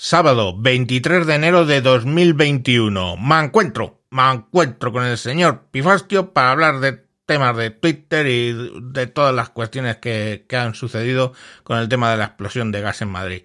[0.00, 3.16] Sábado 23 de enero de 2021.
[3.16, 8.80] Me encuentro, me encuentro con el señor Pifastio para hablar de temas de Twitter y
[8.80, 11.32] de todas las cuestiones que, han sucedido
[11.64, 13.42] con el tema de la explosión de gas en Madrid.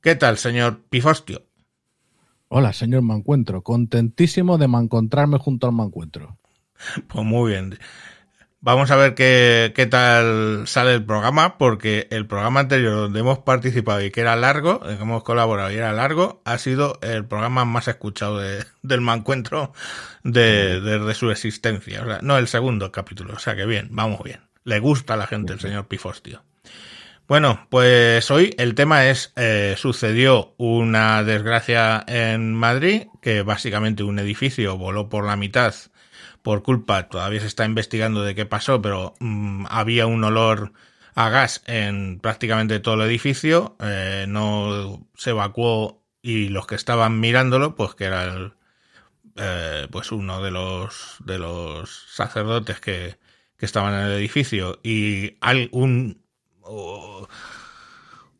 [0.00, 1.42] ¿Qué tal, señor Pifostio?
[2.46, 3.62] Hola, señor Mancuentro.
[3.62, 6.38] Contentísimo de encontrarme junto al Mancuentro.
[7.08, 7.76] Pues muy bien.
[8.64, 13.40] Vamos a ver qué, qué, tal sale el programa, porque el programa anterior donde hemos
[13.40, 17.26] participado y que era largo, en que hemos colaborado y era largo, ha sido el
[17.26, 19.74] programa más escuchado de, del mancuentro
[20.22, 22.04] de, desde su existencia.
[22.04, 24.40] O sea, no el segundo capítulo, o sea que bien, vamos bien.
[24.64, 26.42] Le gusta a la gente el señor Pifostio.
[27.28, 34.18] Bueno, pues hoy el tema es, eh, sucedió una desgracia en Madrid, que básicamente un
[34.18, 35.74] edificio voló por la mitad
[36.44, 40.74] por culpa, todavía se está investigando de qué pasó, pero mm, había un olor
[41.14, 47.18] a gas en prácticamente todo el edificio, eh, no se evacuó y los que estaban
[47.18, 48.52] mirándolo, pues que era el,
[49.36, 53.16] eh, pues uno de los de los sacerdotes que,
[53.56, 54.80] que estaban en el edificio.
[54.82, 56.22] Y algún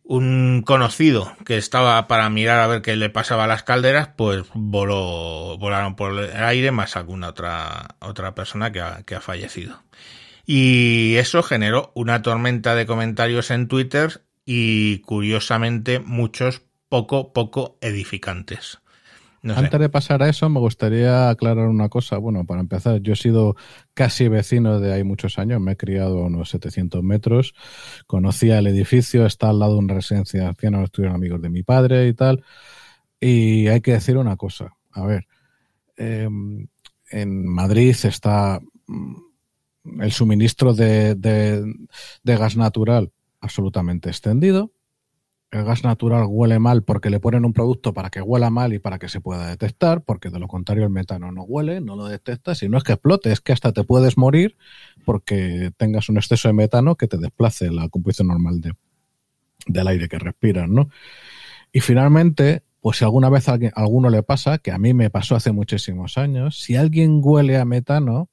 [0.05, 4.44] un conocido que estaba para mirar a ver qué le pasaba a las calderas, pues
[4.52, 9.82] voló, volaron por el aire más alguna otra, otra persona que ha, que ha fallecido.
[10.47, 18.78] Y eso generó una tormenta de comentarios en Twitter y curiosamente muchos poco, poco edificantes.
[19.53, 22.17] Antes de pasar a eso, me gustaría aclarar una cosa.
[22.17, 23.56] Bueno, para empezar, yo he sido
[23.92, 27.55] casi vecino de ahí muchos años, me he criado a unos 700 metros,
[28.06, 32.15] conocía el edificio, está al lado de una residencia estuvieron amigos de mi padre y
[32.15, 32.45] tal.
[33.20, 35.27] Y hay que decir una cosa, a ver,
[35.97, 36.67] em,
[37.11, 41.17] en Madrid está mm, el suministro de
[42.25, 44.72] gas natural absolutamente extendido
[45.55, 48.78] el gas natural huele mal porque le ponen un producto para que huela mal y
[48.78, 52.06] para que se pueda detectar, porque de lo contrario el metano no huele, no lo
[52.06, 54.56] detectas y no es que explote, es que hasta te puedes morir
[55.04, 58.72] porque tengas un exceso de metano que te desplace la composición normal de,
[59.66, 60.88] del aire que respiras, ¿no?
[61.72, 65.36] Y finalmente, pues si alguna vez a alguno le pasa, que a mí me pasó
[65.36, 68.28] hace muchísimos años, si alguien huele a metano,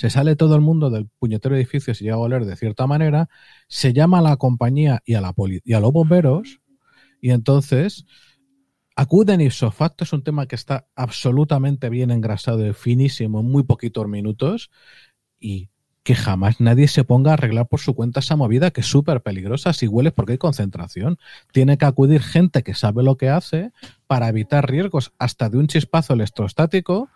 [0.00, 3.28] se sale todo el mundo del puñetero edificio si llega a oler de cierta manera,
[3.68, 6.59] se llama a la compañía y a, la y a los bomberos,
[7.20, 8.06] y entonces
[8.96, 13.62] acuden ipso facto, es un tema que está absolutamente bien engrasado y finísimo en muy
[13.62, 14.70] poquitos minutos,
[15.38, 15.70] y
[16.02, 19.22] que jamás nadie se ponga a arreglar por su cuenta esa movida que es súper
[19.22, 21.18] peligrosa si hueles porque hay concentración.
[21.52, 23.72] Tiene que acudir gente que sabe lo que hace
[24.06, 27.10] para evitar riesgos hasta de un chispazo electrostático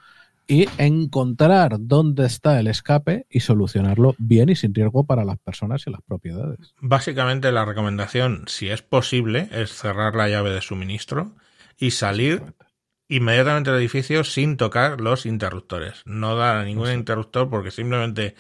[0.47, 5.87] y encontrar dónde está el escape y solucionarlo bien y sin riesgo para las personas
[5.87, 6.75] y las propiedades.
[6.81, 11.34] Básicamente la recomendación, si es posible, es cerrar la llave de suministro
[11.78, 12.43] y salir
[13.09, 16.03] inmediatamente del edificio sin tocar los interruptores.
[16.04, 18.34] No dar a ningún interruptor porque simplemente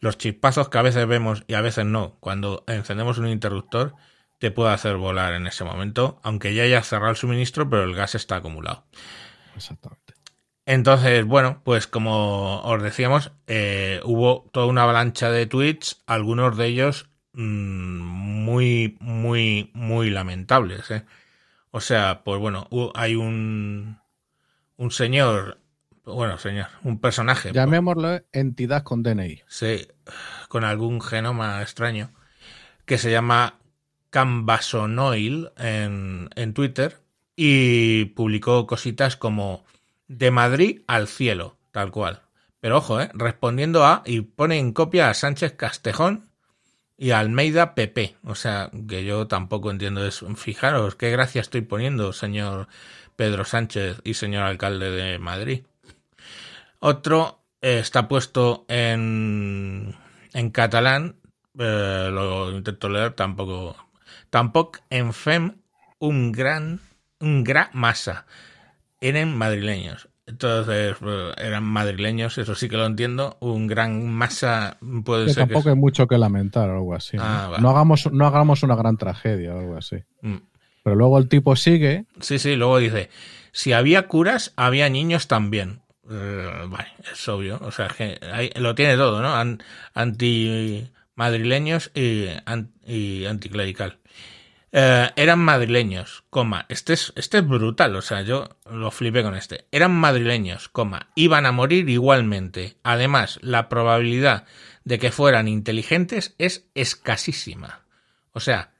[0.00, 3.94] los chispazos que a veces vemos y a veces no, cuando encendemos un interruptor,
[4.38, 7.94] te puede hacer volar en ese momento, aunque ya haya cerrado el suministro, pero el
[7.94, 8.84] gas está acumulado.
[9.54, 9.99] Exactamente.
[10.70, 16.66] Entonces, bueno, pues como os decíamos, eh, hubo toda una avalancha de tweets, algunos de
[16.66, 20.88] ellos mm, muy, muy, muy lamentables.
[20.92, 21.04] ¿eh?
[21.72, 23.98] O sea, pues bueno, hay un,
[24.76, 25.58] un señor,
[26.04, 27.50] bueno, señor, un personaje.
[27.52, 29.42] Llamémoslo entidad con DNI.
[29.48, 29.88] Sí,
[30.48, 32.12] con algún genoma extraño,
[32.84, 33.58] que se llama
[34.10, 37.00] Cambasonoil en, en Twitter
[37.34, 39.64] y publicó cositas como
[40.10, 42.22] de Madrid al cielo, tal cual.
[42.58, 43.10] Pero ojo, ¿eh?
[43.14, 46.28] respondiendo a, y pone en copia a Sánchez Castejón
[46.98, 48.16] y a Almeida PP.
[48.24, 50.28] O sea, que yo tampoco entiendo eso.
[50.34, 52.66] Fijaros, qué gracia estoy poniendo, señor
[53.14, 55.62] Pedro Sánchez y señor alcalde de Madrid.
[56.80, 59.94] Otro eh, está puesto en,
[60.32, 61.20] en catalán,
[61.56, 63.76] eh, lo intento leer, tampoco.
[64.28, 65.58] Tampoco en fem
[66.00, 66.80] un gran,
[67.20, 68.26] un gran masa
[69.00, 70.08] eran madrileños.
[70.26, 73.36] Entonces, eh, eran madrileños, eso sí que lo entiendo.
[73.40, 75.48] Un gran masa puede ser.
[75.48, 77.16] Tampoco hay mucho que lamentar o algo así.
[77.16, 77.24] ¿no?
[77.24, 79.96] Ah, hagamos, no hagamos una gran tragedia o algo así.
[80.22, 80.36] Mm.
[80.84, 82.06] Pero luego el tipo sigue.
[82.20, 83.10] Sí, sí, luego dice:
[83.52, 85.82] si había curas, había niños también.
[86.08, 87.58] Eh, vale, es obvio.
[87.62, 88.18] O sea, que
[88.56, 89.34] lo tiene todo, ¿no?
[89.94, 92.26] anti madrileños y,
[92.86, 93.99] y anticlerical.
[94.72, 99.34] Eh, eran madrileños, coma, este es, este es brutal, o sea, yo lo flipé con
[99.34, 99.66] este.
[99.72, 102.76] Eran madrileños, coma, iban a morir igualmente.
[102.84, 104.46] Además, la probabilidad
[104.84, 107.84] de que fueran inteligentes es escasísima.
[108.32, 108.72] O sea,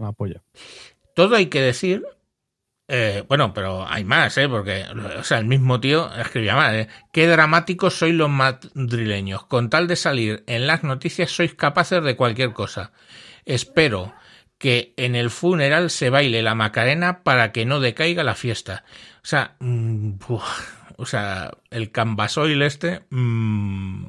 [0.00, 0.42] apoya.
[1.14, 2.04] Todo hay que decir
[2.92, 4.48] Eh, bueno, pero hay más, ¿eh?
[4.48, 4.84] Porque,
[5.18, 6.88] o sea, el mismo tío escribía mal, ¿eh?
[7.12, 9.46] Qué dramáticos sois los madrileños.
[9.46, 12.92] Con tal de salir en las noticias sois capaces de cualquier cosa.
[13.44, 14.12] Espero
[14.60, 18.84] que en el funeral se baile la Macarena para que no decaiga la fiesta.
[19.22, 20.10] O sea, mm,
[20.96, 23.00] o sea, el cambasoil este...
[23.08, 24.04] Mm,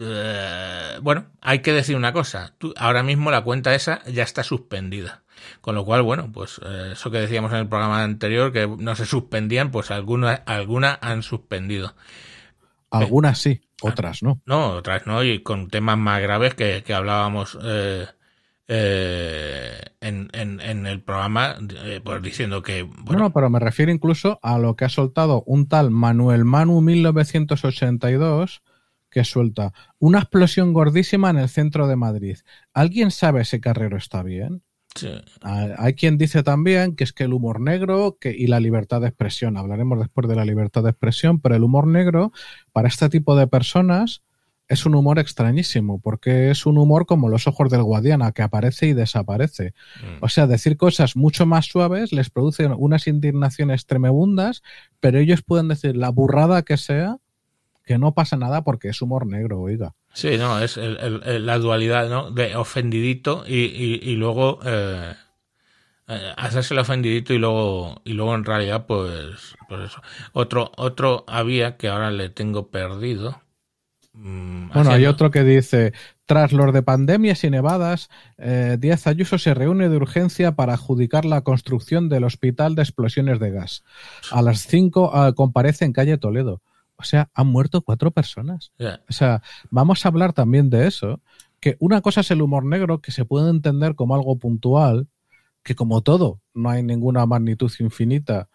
[0.00, 2.54] eh, bueno, hay que decir una cosa.
[2.76, 5.24] ahora mismo la cuenta esa ya está suspendida.
[5.60, 8.94] Con lo cual, bueno, pues eh, eso que decíamos en el programa anterior, que no
[8.94, 11.96] se suspendían, pues algunas alguna han suspendido.
[12.92, 14.40] Algunas sí, otras no.
[14.46, 18.06] No, otras no, y con temas más graves que, que hablábamos eh,
[18.68, 21.56] eh, en, en, el programa,
[22.04, 22.82] pues diciendo que...
[22.82, 26.80] Bueno, no, pero me refiero incluso a lo que ha soltado un tal Manuel Manu
[26.82, 28.62] 1982
[29.10, 32.36] que suelta una explosión gordísima en el centro de Madrid.
[32.74, 34.62] ¿Alguien sabe si Carrero está bien?
[35.42, 39.08] Hay quien dice también que es que el humor negro que, y la libertad de
[39.08, 42.32] expresión, hablaremos después de la libertad de expresión, pero el humor negro
[42.72, 44.22] para este tipo de personas
[44.68, 48.86] es un humor extrañísimo, porque es un humor como los ojos del Guadiana, que aparece
[48.86, 49.72] y desaparece.
[50.02, 50.24] Mm.
[50.24, 54.62] O sea, decir cosas mucho más suaves les produce unas indignaciones tremebundas,
[55.00, 57.16] pero ellos pueden decir la burrada que sea,
[57.84, 59.94] que no pasa nada porque es humor negro, oiga.
[60.12, 62.30] Sí, no, es la dualidad, ¿no?
[62.30, 65.14] De ofendidito y, y, luego eh,
[66.08, 70.02] eh, hacerse el ofendidito y luego y luego en realidad pues, pues eso.
[70.32, 73.40] Otro otro había que ahora le tengo perdido.
[74.20, 75.92] Mm, bueno, hay otro que dice,
[76.26, 81.24] tras los de pandemias y nevadas, eh, Díaz Ayuso se reúne de urgencia para adjudicar
[81.24, 83.84] la construcción del hospital de explosiones de gas.
[84.32, 86.60] A las 5 ah, comparece en calle Toledo.
[86.96, 88.72] O sea, han muerto cuatro personas.
[89.08, 91.20] O sea, vamos a hablar también de eso.
[91.60, 95.06] Que una cosa es el humor negro, que se puede entender como algo puntual,
[95.62, 98.48] que como todo, no hay ninguna magnitud infinita,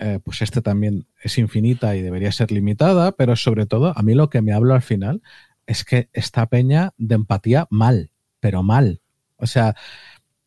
[0.00, 4.14] eh, pues este también es infinita y debería ser limitada, pero sobre todo, a mí
[4.14, 5.20] lo que me hablo al final
[5.66, 8.10] es que esta peña de empatía mal,
[8.40, 9.02] pero mal.
[9.36, 9.76] O sea,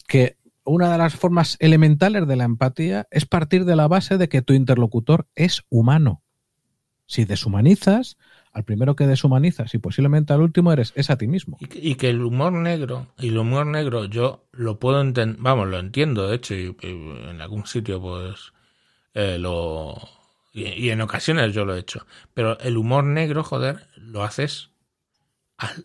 [0.08, 4.28] que una de las formas elementales de la empatía es partir de la base de
[4.28, 6.24] que tu interlocutor es humano.
[7.06, 8.18] Si deshumanizas,
[8.54, 11.58] al primero que deshumanizas y posiblemente al último eres es a ti mismo.
[11.60, 15.78] Y que, el humor negro, y el humor negro yo lo puedo entender, vamos, lo
[15.78, 18.54] entiendo, de hecho, y, en algún sitio pues
[19.14, 19.96] eh, lo...
[20.52, 22.06] Y, en ocasiones yo lo he hecho.
[22.34, 24.70] Pero el humor negro, joder, lo haces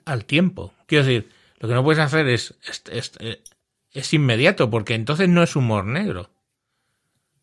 [0.04, 0.74] al, tiempo.
[0.86, 2.54] Quiero decir, lo que no puedes hacer es,
[2.90, 3.12] es,
[3.92, 6.30] es inmediato, porque entonces no es humor negro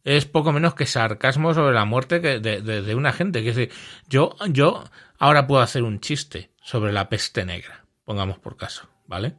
[0.06, 3.42] es poco menos que sarcasmo sobre la muerte de, de, una gente.
[3.42, 3.72] Que decir,
[4.08, 4.84] yo, yo
[5.18, 9.36] ahora puedo hacer un chiste sobre la peste negra, pongamos por caso, ¿vale?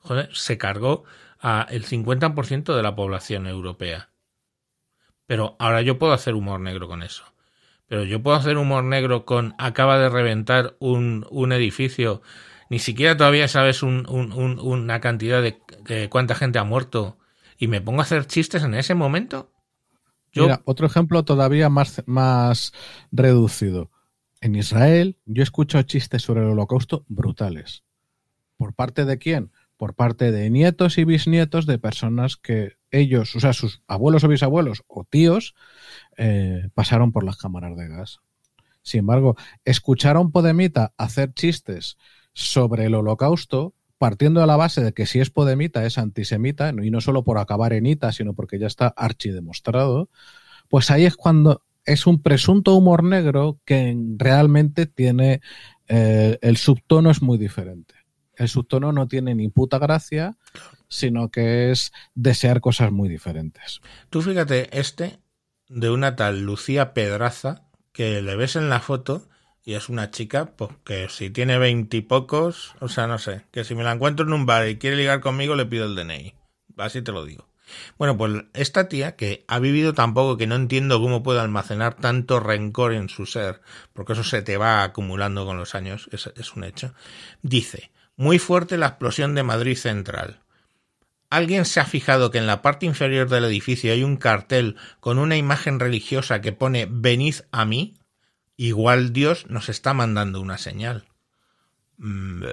[0.00, 1.04] Joder, se cargó
[1.40, 4.10] a el 50% de la población europea.
[5.26, 7.24] Pero ahora yo puedo hacer humor negro con eso.
[7.88, 12.22] Pero yo puedo hacer humor negro con acaba de reventar un, un edificio,
[12.68, 17.18] ni siquiera todavía sabes un, un, una cantidad de, de cuánta gente ha muerto
[17.58, 19.52] y me pongo a hacer chistes en ese momento.
[20.34, 22.72] Mira, otro ejemplo todavía más, más
[23.10, 23.90] reducido.
[24.40, 27.84] En Israel, yo escucho chistes sobre el holocausto brutales.
[28.58, 29.52] ¿Por parte de quién?
[29.76, 34.28] Por parte de nietos y bisnietos de personas que ellos, o sea, sus abuelos o
[34.28, 35.54] bisabuelos o tíos,
[36.16, 38.20] eh, pasaron por las cámaras de gas.
[38.82, 41.96] Sin embargo, escuchar a un podemita hacer chistes
[42.32, 46.90] sobre el holocausto partiendo de la base de que si es podemita es antisemita, y
[46.90, 50.10] no solo por acabar en ita, sino porque ya está archidemostrado,
[50.68, 55.40] pues ahí es cuando es un presunto humor negro que realmente tiene
[55.88, 57.94] eh, el subtono es muy diferente.
[58.34, 60.36] El subtono no tiene ni puta gracia,
[60.88, 63.80] sino que es desear cosas muy diferentes.
[64.10, 65.18] Tú fíjate, este
[65.68, 67.62] de una tal Lucía Pedraza,
[67.92, 69.28] que le ves en la foto
[69.64, 73.74] y es una chica, pues que si tiene veintipocos, o sea, no sé, que si
[73.74, 76.34] me la encuentro en un bar y quiere ligar conmigo, le pido el DNI.
[76.76, 77.48] Así te lo digo.
[77.98, 81.94] Bueno, pues esta tía, que ha vivido tan poco que no entiendo cómo puede almacenar
[81.94, 83.60] tanto rencor en su ser,
[83.92, 86.94] porque eso se te va acumulando con los años, es, es un hecho,
[87.42, 90.40] dice, muy fuerte la explosión de Madrid Central.
[91.30, 95.18] ¿Alguien se ha fijado que en la parte inferior del edificio hay un cartel con
[95.18, 97.94] una imagen religiosa que pone Venid a mí?
[98.56, 101.04] igual Dios nos está mandando una señal.
[101.98, 102.48] Mm, eh,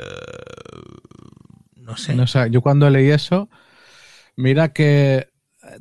[1.76, 2.50] no sé.
[2.50, 3.50] Yo cuando leí eso,
[4.36, 5.28] mira que eh,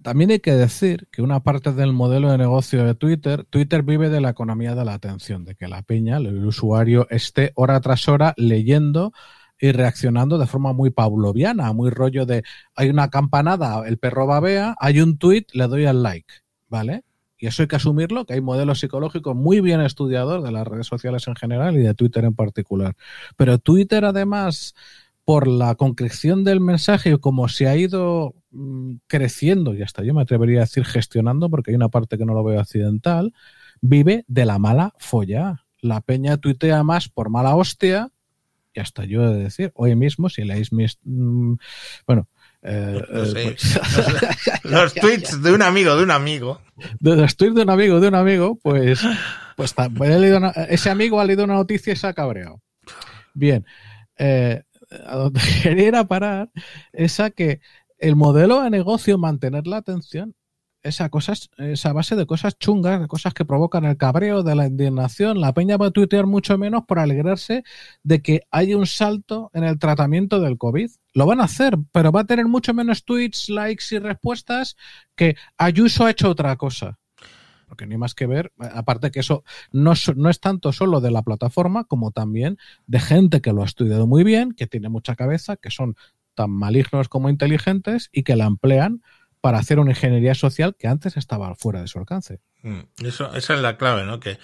[0.02, 4.08] también hay que decir que una parte del modelo de negocio de Twitter, Twitter vive
[4.08, 8.08] de la economía de la atención, de que la peña, el usuario, esté hora tras
[8.08, 9.12] hora leyendo
[9.62, 12.42] y reaccionando de forma muy pavloviana, muy rollo de
[12.74, 16.34] hay una campanada, el perro babea, hay un tweet, le doy al like,
[16.68, 17.04] ¿vale?
[17.38, 20.88] Y eso hay que asumirlo, que hay modelos psicológicos muy bien estudiados de las redes
[20.88, 22.96] sociales en general y de Twitter en particular.
[23.36, 24.74] Pero Twitter además
[25.24, 30.22] por la concreción del mensaje, como se ha ido mm, creciendo, y hasta yo me
[30.22, 33.32] atrevería a decir gestionando, porque hay una parte que no lo veo accidental,
[33.80, 35.64] vive de la mala folla.
[35.80, 38.10] La peña tuitea más por mala hostia,
[38.74, 40.98] y hasta yo he de decir, hoy mismo, si leéis mis...
[41.04, 41.54] Mm,
[42.06, 42.28] bueno,
[42.62, 43.80] eh, eh, pues
[44.64, 46.60] los, tweets de un amigo, de un amigo.
[47.00, 49.00] De los tweets de un amigo, de un amigo, pues,
[49.56, 49.74] pues,
[50.68, 52.62] ese amigo ha leído una noticia y se ha cabreado.
[53.34, 53.66] Bien,
[54.16, 54.62] eh,
[55.06, 56.50] a donde quería ir a parar
[56.92, 57.60] es a que
[57.98, 60.34] el modelo de negocio, mantener la atención,
[60.82, 64.66] esa, cosas, esa base de cosas chungas, de cosas que provocan el cabreo, de la
[64.66, 65.40] indignación.
[65.40, 67.64] La peña va a tuitear mucho menos por alegrarse
[68.02, 70.90] de que hay un salto en el tratamiento del COVID.
[71.14, 74.76] Lo van a hacer, pero va a tener mucho menos tweets, likes y respuestas
[75.14, 76.98] que Ayuso ha hecho otra cosa
[77.72, 81.22] porque ni más que ver, aparte que eso no, no, es tanto solo de la
[81.22, 85.56] plataforma como también de gente que lo ha estudiado muy bien, que tiene mucha cabeza,
[85.56, 85.96] que son
[86.34, 89.00] tan malignos como inteligentes y que la emplean
[89.42, 92.40] para hacer una ingeniería social que antes estaba fuera de su alcance.
[92.62, 94.20] Mm, eso, esa es la clave, ¿no?
[94.20, 94.38] Que,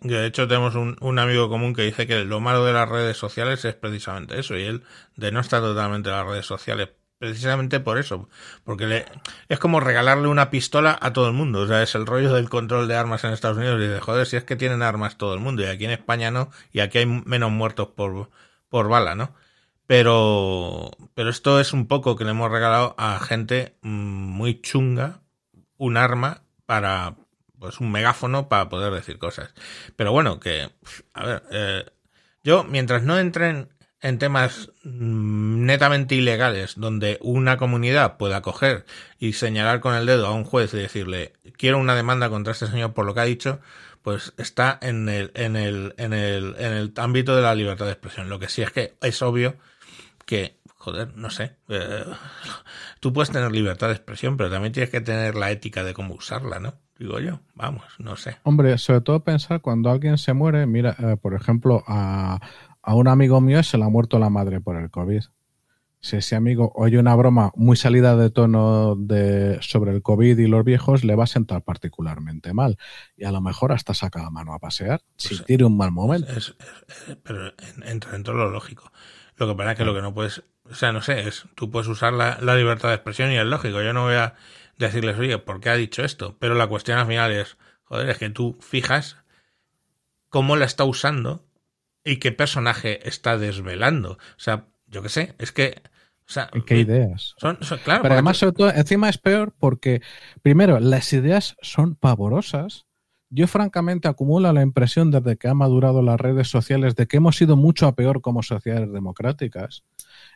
[0.00, 3.62] de hecho tenemos un, amigo común que dice que lo malo de las redes sociales
[3.66, 4.84] es precisamente eso, y él
[5.16, 8.30] de no estar totalmente en las redes sociales precisamente por eso,
[8.64, 9.04] porque le,
[9.50, 12.48] es como regalarle una pistola a todo el mundo, o sea, es el rollo del
[12.48, 15.34] control de armas en Estados Unidos y de joder, si es que tienen armas todo
[15.34, 18.30] el mundo y aquí en España no, y aquí hay menos muertos por,
[18.70, 19.34] por bala, ¿no?
[19.86, 25.20] Pero, pero esto es un poco que le hemos regalado a gente mm, muy chunga
[25.78, 27.16] un arma para,
[27.58, 29.54] pues un megáfono para poder decir cosas.
[29.94, 30.70] Pero bueno, que,
[31.14, 31.84] a ver, eh,
[32.42, 33.68] yo mientras no entren
[34.00, 38.84] en temas mm, netamente ilegales donde una comunidad pueda coger
[39.18, 42.66] y señalar con el dedo a un juez y decirle quiero una demanda contra este
[42.66, 43.60] señor por lo que ha dicho,
[44.02, 47.92] pues está en el, en el, en el, en el ámbito de la libertad de
[47.92, 48.28] expresión.
[48.28, 49.56] Lo que sí es que es obvio
[50.26, 52.04] que, joder, no sé, eh,
[53.00, 56.14] tú puedes tener libertad de expresión, pero también tienes que tener la ética de cómo
[56.14, 56.74] usarla, ¿no?
[56.98, 58.36] Digo yo, vamos, no sé.
[58.42, 62.40] Hombre, sobre todo pensar cuando alguien se muere, mira, eh, por ejemplo, a,
[62.82, 65.22] a un amigo mío se le ha muerto la madre por el COVID.
[66.00, 70.46] Si ese amigo oye una broma muy salida de tono de, sobre el COVID y
[70.46, 72.78] los viejos, le va a sentar particularmente mal.
[73.16, 75.90] Y a lo mejor hasta saca la mano a pasear si pues tiene un mal
[75.90, 76.32] momento.
[77.24, 77.52] pero
[77.84, 78.92] entra dentro de lo lógico.
[79.36, 81.70] Lo que pasa es que lo que no puedes, o sea, no sé, es tú
[81.70, 83.82] puedes usar la, la libertad de expresión y es lógico.
[83.82, 84.34] Yo no voy a
[84.78, 86.36] decirles, oye, ¿por qué ha dicho esto?
[86.38, 89.18] Pero la cuestión al final es, joder, es que tú fijas
[90.28, 91.44] cómo la está usando
[92.04, 94.12] y qué personaje está desvelando.
[94.12, 95.82] O sea, yo qué sé, es que...
[96.28, 97.34] O sea, ¿Qué ideas?
[97.38, 100.02] Son, claro, Pero además, sobre todo, encima es peor porque,
[100.42, 102.86] primero, las ideas son pavorosas.
[103.28, 107.40] Yo francamente acumulo la impresión desde que han madurado las redes sociales de que hemos
[107.40, 109.82] ido mucho a peor como sociedades democráticas.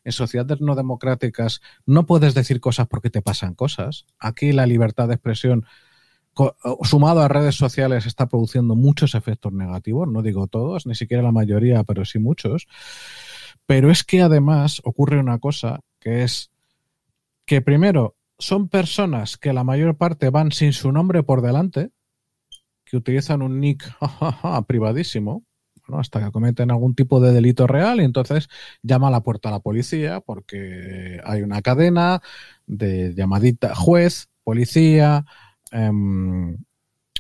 [0.02, 4.06] En sociedades no democráticas no puedes decir cosas porque te pasan cosas.
[4.18, 5.66] Aquí la libertad de expresión
[6.82, 11.32] sumado a redes sociales está produciendo muchos efectos negativos, no digo todos, ni siquiera la
[11.32, 12.66] mayoría, pero sí muchos.
[13.66, 16.50] Pero es que además ocurre una cosa que es
[17.47, 21.90] que primero son personas que la mayor parte van sin su nombre por delante,
[22.90, 23.85] que utilizan un nick
[24.66, 25.44] privadísimo,
[25.92, 28.49] hasta que cometen algún tipo de delito real y entonces
[28.82, 32.20] llama a la puerta a la policía porque hay una cadena
[32.66, 35.25] de llamadita juez, policía,
[35.70, 36.59] Em,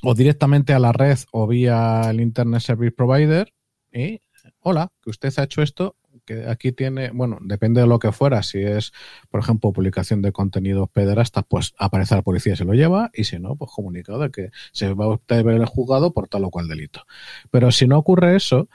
[0.02, 3.52] o directamente a la red o vía el Internet Service Provider
[3.92, 4.22] y
[4.60, 5.96] hola, que usted ha hecho esto,
[6.30, 8.92] que aquí tiene, bueno, depende de lo que fuera, si es,
[9.30, 13.24] por ejemplo, publicación de contenidos pederastas, pues aparece la policía y se lo lleva, y
[13.24, 16.50] si no, pues comunicado de que se va a ver el juzgado por tal o
[16.50, 17.04] cual delito.
[17.50, 18.68] Pero si no ocurre eso,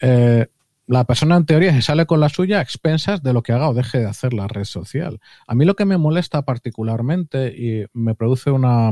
[0.00, 0.46] eh,
[0.86, 3.68] la persona en teoría se sale con la suya a expensas de lo que haga
[3.68, 5.20] o deje de hacer la red social.
[5.46, 8.90] A mí lo que me molesta particularmente y me produce una,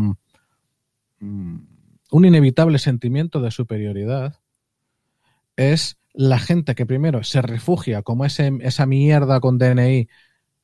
[1.21, 1.59] Mm,
[2.11, 4.41] un inevitable sentimiento de superioridad
[5.57, 10.09] es la gente que primero se refugia como ese, esa mierda con DNI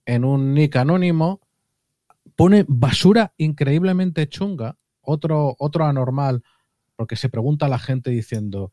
[0.04, 1.42] en un nick anónimo,
[2.34, 6.42] pone basura increíblemente chunga, otro, otro anormal,
[6.96, 8.72] porque se pregunta a la gente diciendo,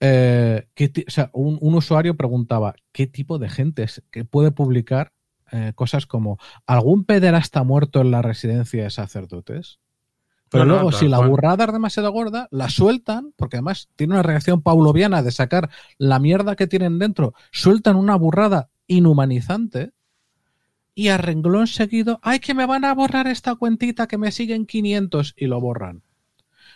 [0.00, 0.66] eh,
[1.06, 5.12] o sea, un, usuario preguntaba, ¿qué tipo de gente es que puede publicar
[5.52, 9.78] eh, cosas como, ¿algún pederasta muerto en la residencia de sacerdotes?
[10.50, 14.22] Pero No, luego, si la burrada es demasiado gorda, la sueltan, porque además tiene una
[14.24, 19.92] reacción pavloviana de sacar la mierda que tienen dentro, sueltan una burrada inhumanizante
[20.94, 24.66] y a renglón seguido, ¡ay, que me van a borrar esta cuentita que me siguen
[24.66, 25.34] 500!
[25.36, 26.02] y lo borran.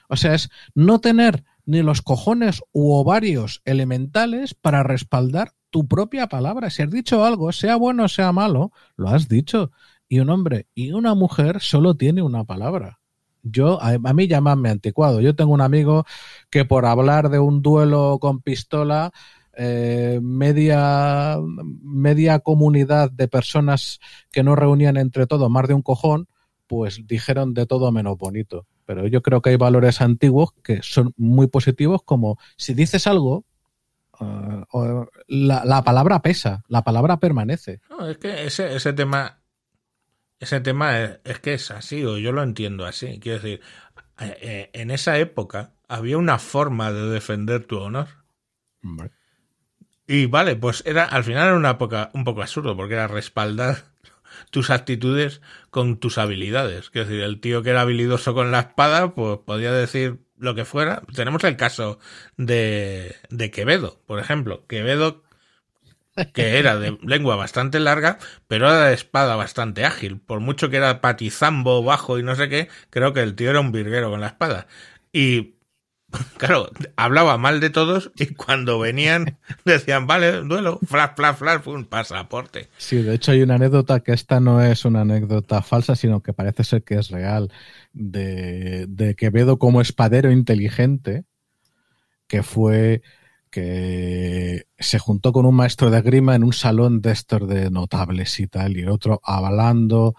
[0.08, 6.28] O sea, es no tener ni los cojones u ovarios elementales para respaldar tu propia
[6.28, 6.70] palabra.
[6.70, 9.72] Si has dicho algo, sea bueno o sea malo, lo has dicho.
[10.08, 13.00] Y un hombre y una mujer solo tiene una palabra.
[13.44, 15.20] Yo, a, a mí llamadme anticuado.
[15.20, 16.04] Yo tengo un amigo
[16.50, 19.12] que por hablar de un duelo con pistola,
[19.56, 21.38] eh, media,
[21.82, 24.00] media comunidad de personas
[24.32, 26.26] que no reunían entre todo más de un cojón,
[26.66, 28.66] pues dijeron de todo menos bonito.
[28.84, 33.44] Pero yo creo que hay valores antiguos que son muy positivos, como si dices algo,
[34.20, 37.80] uh, la, la, palabra pesa, la palabra permanece.
[37.90, 39.40] No, es que ese, ese tema,
[40.40, 43.18] ese tema es, es, que es así, o yo lo entiendo así.
[43.20, 43.60] Quiero decir,
[44.20, 48.08] eh, en esa época había una forma de defender tu honor.
[50.06, 53.84] Y vale, pues era, al final era una época un poco absurdo, porque era respaldar
[54.50, 56.90] tus actitudes con tus habilidades.
[56.90, 60.64] Quiero decir, el tío que era habilidoso con la espada, pues podía decir lo que
[60.64, 61.02] fuera.
[61.14, 61.98] Tenemos el caso
[62.36, 64.66] de, de Quevedo, por ejemplo.
[64.66, 65.23] Quevedo,
[66.32, 70.20] que era de lengua bastante larga, pero era de espada bastante ágil.
[70.20, 73.60] Por mucho que era patizambo, bajo y no sé qué, creo que el tío era
[73.60, 74.66] un virguero con la espada.
[75.12, 75.54] Y
[76.38, 81.84] claro, hablaba mal de todos y cuando venían decían, vale, duelo, flash, flash, flash, un
[81.84, 82.68] pasaporte.
[82.78, 86.32] Sí, de hecho hay una anécdota que esta no es una anécdota falsa, sino que
[86.32, 87.50] parece ser que es real,
[87.92, 91.24] de, de Quevedo como espadero inteligente,
[92.26, 93.02] que fue
[93.54, 98.40] que se juntó con un maestro de grima en un salón de estos de notables
[98.40, 100.16] y tal, y el otro avalando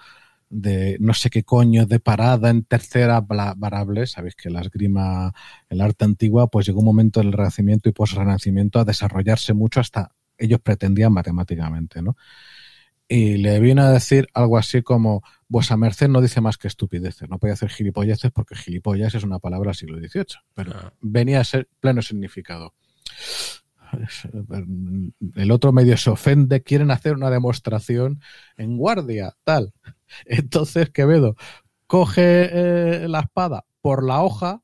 [0.49, 4.07] de no sé qué coño de parada en tercera variable.
[4.07, 5.33] Sabéis que la esgrima,
[5.67, 10.11] el arte antigua, pues llegó un momento del Renacimiento y post-Renacimiento a desarrollarse mucho hasta
[10.37, 12.15] ellos pretendían matemáticamente, ¿no?
[13.09, 17.29] Y le vino a decir algo así como, vuesa merced no dice más que estupideces,
[17.29, 20.93] no podía hacer gilipolleces porque gilipollas es una palabra del siglo XVIII, pero Ah.
[21.01, 22.73] venía a ser pleno significado.
[25.35, 28.21] El otro medio se ofende, quieren hacer una demostración
[28.57, 29.73] en guardia, tal.
[30.25, 31.35] Entonces Quevedo
[31.87, 34.61] coge eh, la espada por la hoja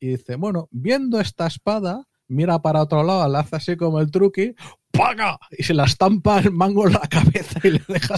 [0.00, 4.10] y dice, bueno, viendo esta espada, mira para otro lado, la hace así como el
[4.10, 4.54] truqui,
[4.92, 5.38] ¡paga!
[5.50, 8.14] Y se la estampa el mango en la cabeza y le deja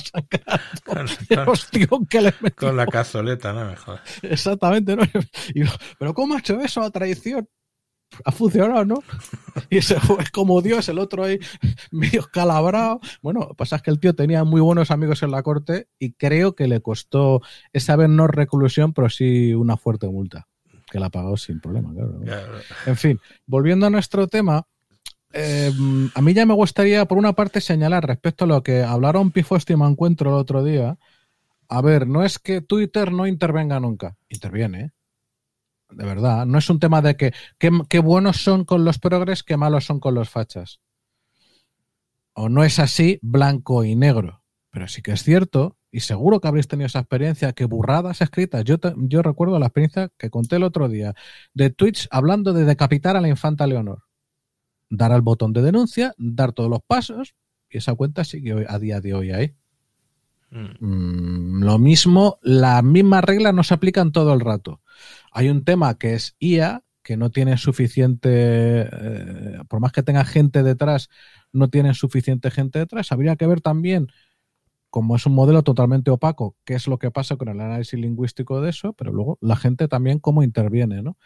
[1.31, 2.68] el ostión que le metió.
[2.68, 4.03] Con la cazoleta, no me jodas.
[4.22, 5.03] Exactamente, ¿no?
[5.55, 5.62] Y,
[5.98, 7.48] pero ¿cómo ha hecho eso a traición?
[8.25, 9.03] Ha funcionado, ¿no?
[9.70, 11.38] Y se fue como Dios, el otro ahí
[11.90, 13.01] medio calabrado.
[13.23, 16.55] Bueno, pasa es que el tío tenía muy buenos amigos en la corte y creo
[16.55, 17.42] que le costó
[17.73, 20.49] esa vez no reclusión, pero sí una fuerte multa,
[20.90, 22.20] que la pagó sin problema, claro.
[22.20, 22.53] Claro.
[22.87, 24.66] En fin, volviendo a nuestro tema,
[25.33, 25.73] eh,
[26.14, 29.75] a mí ya me gustaría, por una parte, señalar respecto a lo que hablaron Pifosti
[29.75, 30.99] y Mancuentro el otro día.
[31.68, 34.16] A ver, no es que Twitter no intervenga nunca.
[34.29, 34.90] Interviene, ¿eh?
[35.90, 36.46] De verdad.
[36.46, 40.00] No es un tema de que qué buenos son con los progres, qué malos son
[40.00, 40.81] con los fachas.
[42.33, 44.42] O no es así blanco y negro.
[44.70, 48.64] Pero sí que es cierto, y seguro que habréis tenido esa experiencia, que burradas escritas.
[48.64, 51.14] Yo, te, yo recuerdo la experiencia que conté el otro día
[51.55, 54.05] de tweets hablando de decapitar a la infanta Leonor
[54.90, 57.35] dar al botón de denuncia, dar todos los pasos
[57.70, 59.55] y esa cuenta sigue a día de hoy ahí.
[60.50, 60.85] Mm.
[60.85, 64.81] Mm, lo mismo, las mismas reglas no se aplican todo el rato.
[65.33, 70.25] Hay un tema que es IA, que no tiene suficiente, eh, por más que tenga
[70.25, 71.09] gente detrás,
[71.53, 73.12] no tienen suficiente gente detrás.
[73.12, 74.09] Habría que ver también,
[74.90, 78.61] como es un modelo totalmente opaco, qué es lo que pasa con el análisis lingüístico
[78.61, 81.16] de eso, pero luego la gente también cómo interviene, ¿no?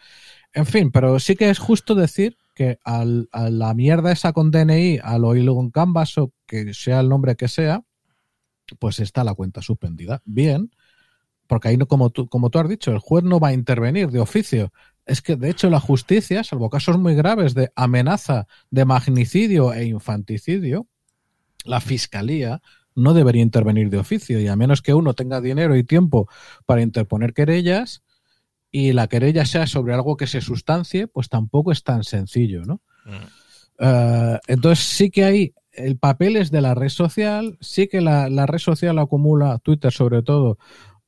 [0.53, 4.51] En fin, pero sí que es justo decir que al, a la mierda esa con
[4.51, 7.83] DNI, al oírlo con Canvas o que sea el nombre que sea,
[8.79, 10.21] pues está la cuenta suspendida.
[10.25, 10.71] Bien,
[11.47, 14.09] porque ahí, no, como, tú, como tú has dicho, el juez no va a intervenir
[14.09, 14.71] de oficio.
[15.05, 19.85] Es que, de hecho, la justicia, salvo casos muy graves de amenaza, de magnicidio e
[19.85, 20.87] infanticidio,
[21.63, 22.61] la fiscalía
[22.95, 26.29] no debería intervenir de oficio y a menos que uno tenga dinero y tiempo
[26.65, 28.03] para interponer querellas,
[28.71, 32.81] y la querella sea sobre algo que se sustancie, pues tampoco es tan sencillo, ¿no?
[33.05, 33.83] Mm.
[33.85, 38.29] Uh, entonces sí que hay el papel es de la red social, sí que la,
[38.29, 40.57] la, red social acumula, Twitter sobre todo,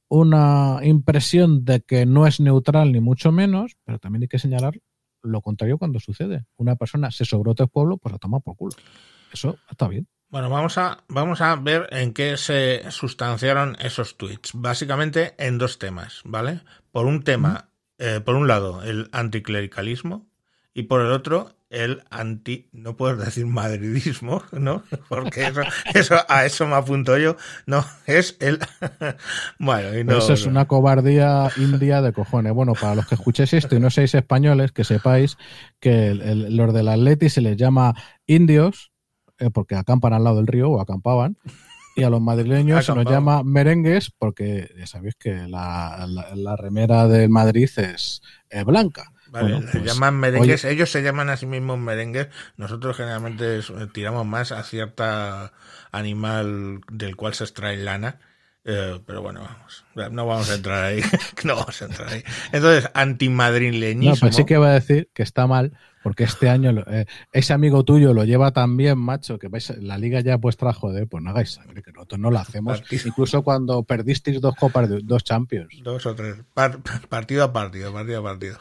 [0.10, 4.80] una impresión de que no es neutral ni mucho menos, pero también hay que señalar
[5.22, 6.46] lo contrario cuando sucede.
[6.56, 8.76] Una persona se sobró el pueblo, pues la toma por culo.
[9.32, 10.08] Eso está bien.
[10.30, 14.52] Bueno, vamos a, vamos a ver en qué se sustanciaron esos tweets.
[14.54, 16.62] Básicamente en dos temas, ¿vale?
[16.92, 20.28] Por un tema, eh, por un lado, el anticlericalismo
[20.74, 24.84] y por el otro, el anti, no puedes decir madridismo, ¿no?
[25.10, 25.62] Porque eso,
[25.94, 28.60] eso a eso me apunto yo, no, es el,
[29.60, 32.54] bueno, y no, eso es una cobardía india de cojones.
[32.54, 35.38] Bueno, para los que escuchéis esto y no seáis españoles, que sepáis
[35.80, 37.94] que el, los del Atleti se les llama
[38.26, 38.92] indios,
[39.40, 41.38] eh, porque acampan al lado del río o acampaban,
[41.96, 47.08] y a los madrileños se nos llama merengues porque ya sabéis que la, la, remera
[47.08, 48.22] de Madrid es
[48.66, 49.12] blanca.
[49.32, 53.60] Vale, se pues, llaman merengues, ellos se llaman a sí mismos merengues, nosotros generalmente
[53.94, 55.54] tiramos más a cierta
[55.92, 58.20] animal del cual se extrae lana,
[58.70, 61.02] eh, pero bueno, vamos, no vamos a entrar ahí,
[61.46, 62.22] no vamos a entrar ahí.
[62.52, 64.16] Entonces, antimadrileñismo.
[64.16, 65.72] No, pues sí que voy a decir que está mal,
[66.04, 69.98] porque este año eh, ese amigo tuyo lo lleva tan bien, macho, que vais, la
[69.98, 72.84] liga ya vuestra, joder, pues no hagáis sangre, que nosotros no la hacemos.
[73.06, 75.70] Incluso cuando perdisteis dos copas, de, dos champions.
[75.82, 76.36] Dos o tres.
[76.54, 78.58] partido a partido, partido a partido.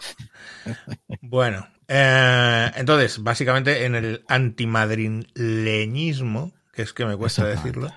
[1.20, 7.90] bueno, eh, entonces, básicamente en el antimadrileñismo, que es que me cuesta decirlo,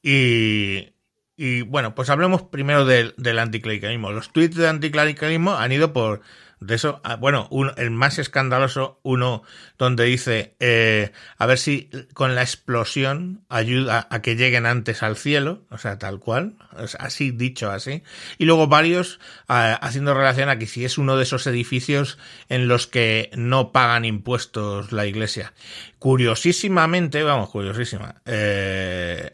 [0.00, 0.94] y,
[1.38, 4.12] y bueno, pues hablemos primero del, del anticlericalismo.
[4.12, 6.20] Los tweets de anticlericalismo han ido por
[6.60, 9.44] de eso, ah, bueno, el más escandaloso, uno
[9.78, 15.16] donde dice, eh, a ver si con la explosión ayuda a que lleguen antes al
[15.16, 16.56] cielo, o sea, tal cual,
[16.98, 18.02] así dicho así.
[18.38, 22.66] Y luego varios ah, haciendo relación a que si es uno de esos edificios en
[22.66, 25.54] los que no pagan impuestos la iglesia.
[26.00, 29.30] Curiosísimamente, vamos, curiosísima, eh,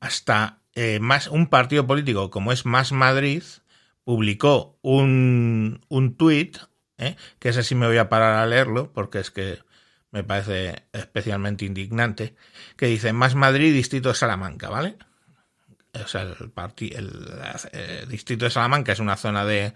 [0.00, 3.42] hasta eh, un partido político como es Más Madrid,
[4.04, 6.58] publicó un, un tuit,
[6.98, 7.16] ¿eh?
[7.40, 9.58] que ese sí me voy a parar a leerlo, porque es que
[10.12, 12.36] me parece especialmente indignante,
[12.76, 14.96] que dice Más Madrid, Distrito de Salamanca, ¿vale?
[15.94, 16.52] O sea, el,
[16.92, 19.74] el, Distrito de Salamanca es una zona de,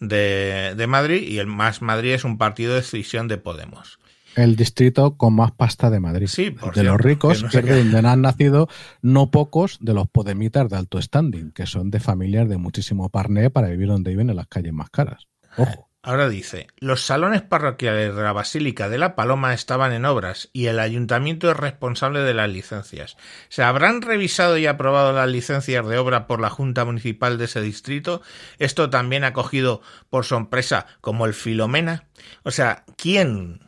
[0.00, 3.98] de, de, Madrid y el Más Madrid es un partido de decisión de Podemos
[4.36, 6.26] el distrito con más pasta de Madrid.
[6.26, 8.68] Sí, de los ricos, que, donde han nacido
[9.00, 13.50] no pocos de los podemitas de alto standing, que son de familias de muchísimo parné
[13.50, 15.28] para vivir donde viven en las calles más caras.
[15.56, 15.88] Ojo.
[16.04, 20.66] Ahora dice, los salones parroquiales de la Basílica de la Paloma estaban en obras y
[20.66, 23.16] el ayuntamiento es responsable de las licencias.
[23.48, 27.60] ¿Se habrán revisado y aprobado las licencias de obra por la Junta Municipal de ese
[27.60, 28.20] distrito?
[28.58, 32.08] Esto también ha cogido por sorpresa como el Filomena.
[32.42, 33.60] O sea, ¿quién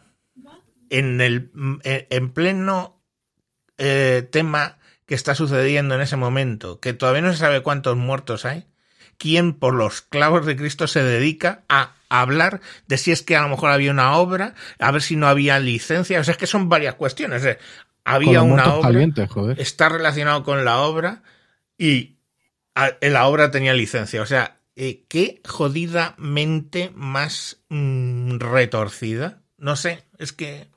[0.99, 1.51] en, el,
[1.85, 3.03] en pleno
[3.79, 8.45] eh, tema que está sucediendo en ese momento, que todavía no se sabe cuántos muertos
[8.45, 8.67] hay,
[9.19, 13.43] quién por los clavos de Cristo se dedica a hablar de si es que a
[13.43, 16.47] lo mejor había una obra, a ver si no había licencia, o sea, es que
[16.47, 17.45] son varias cuestiones.
[17.45, 17.59] ¿eh?
[18.05, 21.23] Había una obra, está relacionado con la obra
[21.77, 22.19] y
[23.01, 29.43] la obra tenía licencia, o sea, eh, qué jodidamente más mm, retorcida.
[29.57, 30.69] No sé, es que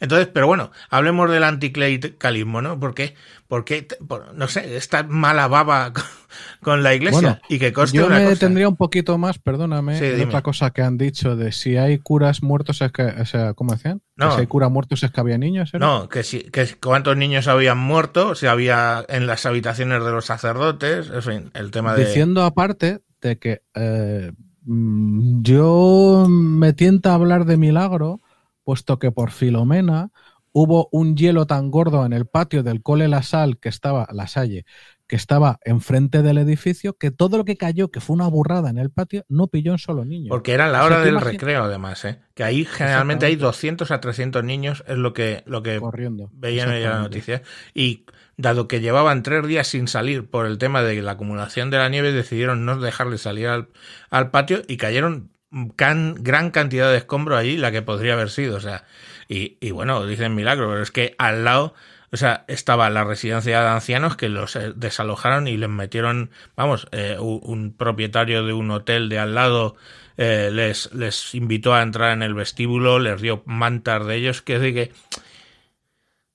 [0.00, 2.78] entonces, pero bueno, hablemos del anticlericalismo, ¿no?
[2.78, 3.14] Porque,
[3.48, 3.88] porque
[4.34, 5.92] no sé, esta mala baba
[6.60, 10.42] con la iglesia y que coste yo me detendría un poquito más, perdóname, de otra
[10.42, 14.02] cosa que han dicho de si hay curas muertos, es que, o sea, ¿cómo decían?
[14.16, 14.32] No.
[14.34, 15.72] si hay curas muertos es que había niños.
[15.74, 20.26] No, que si, que cuántos niños habían muerto, si había en las habitaciones de los
[20.26, 22.06] sacerdotes, en fin, el tema de...
[22.06, 24.32] Diciendo aparte de que eh,
[24.64, 28.20] mm, yo me tienta hablar de milagro
[28.66, 30.10] puesto que por Filomena
[30.50, 34.26] hubo un hielo tan gordo en el patio del cole La Sal, que estaba, La
[34.26, 34.64] Salle,
[35.06, 38.78] que estaba enfrente del edificio, que todo lo que cayó, que fue una burrada en
[38.78, 40.30] el patio, no pilló un solo niño.
[40.30, 42.18] Porque era la hora del recreo, además, ¿eh?
[42.34, 46.30] que ahí generalmente hay 200 a 300 niños, es lo que, lo que Corriendo.
[46.32, 47.42] veían en la noticia.
[47.72, 48.04] Y
[48.36, 51.88] dado que llevaban tres días sin salir por el tema de la acumulación de la
[51.88, 53.68] nieve, decidieron no dejarle salir al,
[54.10, 58.60] al patio y cayeron gran cantidad de escombro allí, la que podría haber sido, o
[58.60, 58.84] sea,
[59.28, 61.74] y, y bueno, dicen milagro, pero es que al lado,
[62.12, 66.88] o sea, estaba la residencia de ancianos que los eh, desalojaron y les metieron, vamos,
[66.92, 69.76] eh, un, propietario de un hotel de al lado
[70.16, 74.56] eh, les, les invitó a entrar en el vestíbulo, les dio mantas de ellos, que
[74.56, 74.92] es que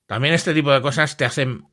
[0.07, 1.65] también este tipo de cosas te hacen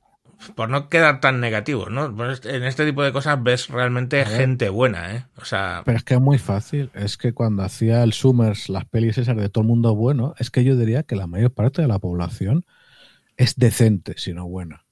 [0.54, 2.06] por no quedar tan negativo, ¿no?
[2.24, 5.26] En este tipo de cosas ves realmente gente buena, ¿eh?
[5.36, 5.82] O sea...
[5.84, 6.90] Pero es que es muy fácil.
[6.94, 10.50] Es que cuando hacía el Summers las pelis esas de todo el mundo bueno, es
[10.50, 12.64] que yo diría que la mayor parte de la población
[13.36, 14.84] es decente, si no buena.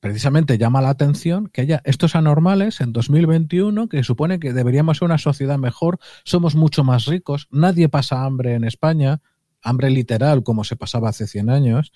[0.00, 5.06] Precisamente llama la atención que haya estos anormales en 2021, que supone que deberíamos ser
[5.06, 9.20] una sociedad mejor, somos mucho más ricos, nadie pasa hambre en España,
[9.66, 11.92] hambre literal como se pasaba hace 100 años,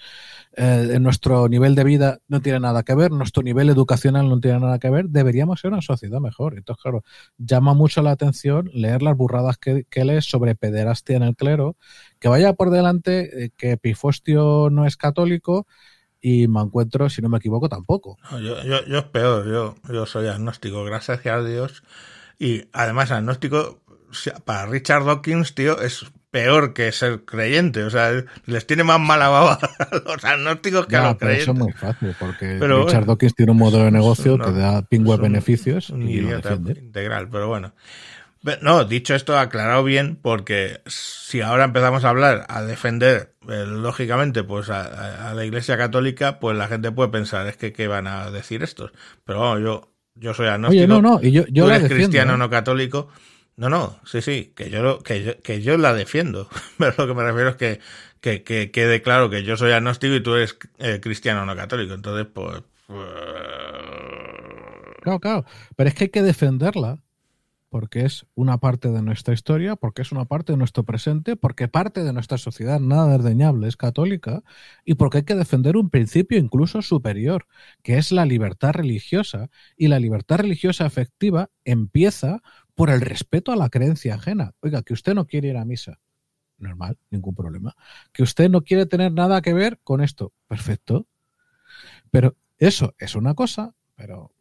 [0.56, 4.60] eh, nuestro nivel de vida no tiene nada que ver, nuestro nivel educacional no tiene
[4.60, 6.56] nada que ver, deberíamos ser una sociedad mejor.
[6.56, 7.04] Entonces, claro,
[7.38, 11.76] llama mucho la atención leer las burradas que, que lees sobre pederastia en el clero,
[12.18, 15.66] que vaya por delante eh, que Pifostio no es católico
[16.20, 18.18] y me encuentro, si no me equivoco, tampoco.
[18.32, 21.82] yo, yo, yo, es peor, yo, yo soy agnóstico, gracias a Dios.
[22.38, 23.80] Y además, agnóstico,
[24.44, 27.84] para Richard Dawkins, tío, es peor que ser creyente.
[27.84, 31.42] O sea, les tiene más mala baba a los agnósticos que a los creyentes.
[31.42, 35.20] Eso es muy fácil, porque Richard Dawkins tiene un modelo de negocio que da pingües
[35.20, 37.72] beneficios y lo integral, pero bueno.
[38.62, 44.42] No, dicho esto, aclarado bien, porque si ahora empezamos a hablar, a defender, eh, lógicamente,
[44.44, 48.30] pues a, la Iglesia Católica, pues la gente puede pensar, es que qué van a
[48.30, 48.92] decir estos.
[49.24, 50.78] Pero bueno, yo, yo soy agnóstico.
[50.78, 52.38] Oye, no, no, y yo, yo tú eres cristiano, ¿eh?
[52.38, 53.08] no católico.
[53.60, 56.48] No, no, sí, sí, que yo, que yo, que yo la defiendo.
[56.78, 57.78] Pero lo que me refiero es que,
[58.22, 61.92] que, que quede claro que yo soy agnóstico y tú eres eh, cristiano, no católico.
[61.92, 63.06] Entonces, pues, pues...
[65.02, 65.44] Claro, claro.
[65.76, 67.02] Pero es que hay que defenderla
[67.70, 71.68] porque es una parte de nuestra historia, porque es una parte de nuestro presente, porque
[71.68, 74.42] parte de nuestra sociedad nada desdeñable es católica
[74.84, 77.46] y porque hay que defender un principio incluso superior,
[77.82, 79.50] que es la libertad religiosa.
[79.76, 82.42] Y la libertad religiosa efectiva empieza
[82.74, 84.54] por el respeto a la creencia ajena.
[84.60, 86.00] Oiga, que usted no quiere ir a misa.
[86.58, 87.74] Normal, ningún problema.
[88.12, 90.32] Que usted no quiere tener nada que ver con esto.
[90.46, 91.06] Perfecto.
[92.10, 94.32] Pero eso es una cosa, pero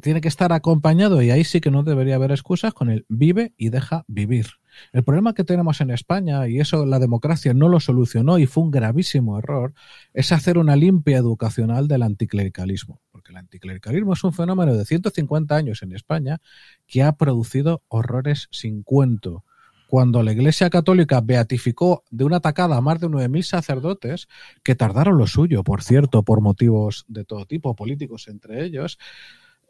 [0.00, 3.52] tiene que estar acompañado, y ahí sí que no debería haber excusas, con el vive
[3.56, 4.46] y deja vivir.
[4.92, 8.64] El problema que tenemos en España, y eso la democracia no lo solucionó y fue
[8.64, 9.72] un gravísimo error,
[10.12, 15.54] es hacer una limpia educacional del anticlericalismo porque el anticlericalismo es un fenómeno de 150
[15.56, 16.40] años en España
[16.86, 19.44] que ha producido horrores sin cuento.
[19.86, 24.26] Cuando la Iglesia Católica beatificó de una atacada a más de 9.000 sacerdotes,
[24.62, 28.98] que tardaron lo suyo, por cierto, por motivos de todo tipo, políticos entre ellos,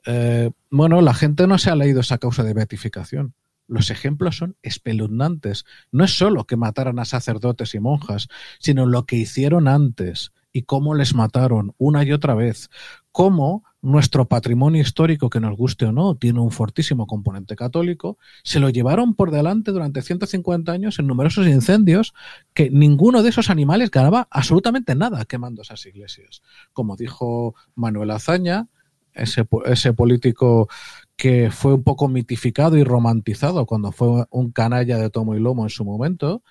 [0.06, 3.34] eh, bueno, la gente no se ha leído esa causa de beatificación.
[3.66, 5.64] Los ejemplos son espeluznantes.
[5.90, 10.62] No es solo que mataran a sacerdotes y monjas, sino lo que hicieron antes y
[10.62, 12.70] cómo les mataron una y otra vez,
[13.10, 18.60] cómo nuestro patrimonio histórico, que nos guste o no, tiene un fortísimo componente católico, se
[18.60, 22.14] lo llevaron por delante durante 150 años en numerosos incendios
[22.54, 26.40] que ninguno de esos animales ganaba absolutamente nada quemando esas iglesias.
[26.72, 28.68] Como dijo Manuel Azaña,
[29.14, 30.68] ese, ese político
[31.16, 35.64] que fue un poco mitificado y romantizado cuando fue un canalla de tomo y lomo
[35.64, 36.42] en su momento,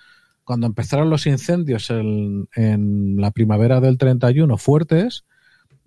[0.43, 5.26] cuando empezaron los incendios en, en la primavera del 31 fuertes,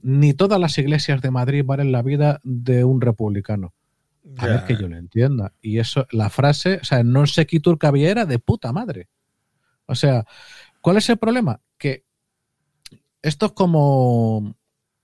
[0.02, 3.74] ni todas las iglesias de Madrid valen la vida de un republicano.
[4.38, 5.52] A ver que yo lo entienda.
[5.60, 9.08] Y eso, la frase, o sea, no sé qué turcaviera de puta madre.
[9.86, 10.24] O sea,
[10.80, 11.60] ¿cuál es el problema?
[11.78, 12.04] Que
[13.22, 14.56] esto es como,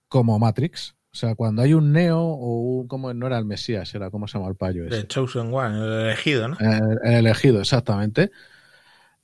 [0.09, 0.95] como Matrix.
[1.13, 4.27] O sea, cuando hay un Neo o un, como no era el Mesías, era como
[4.27, 4.89] se llama el payo.
[4.89, 6.57] The Chosen One, el elegido, ¿no?
[6.59, 8.31] el elegido, exactamente.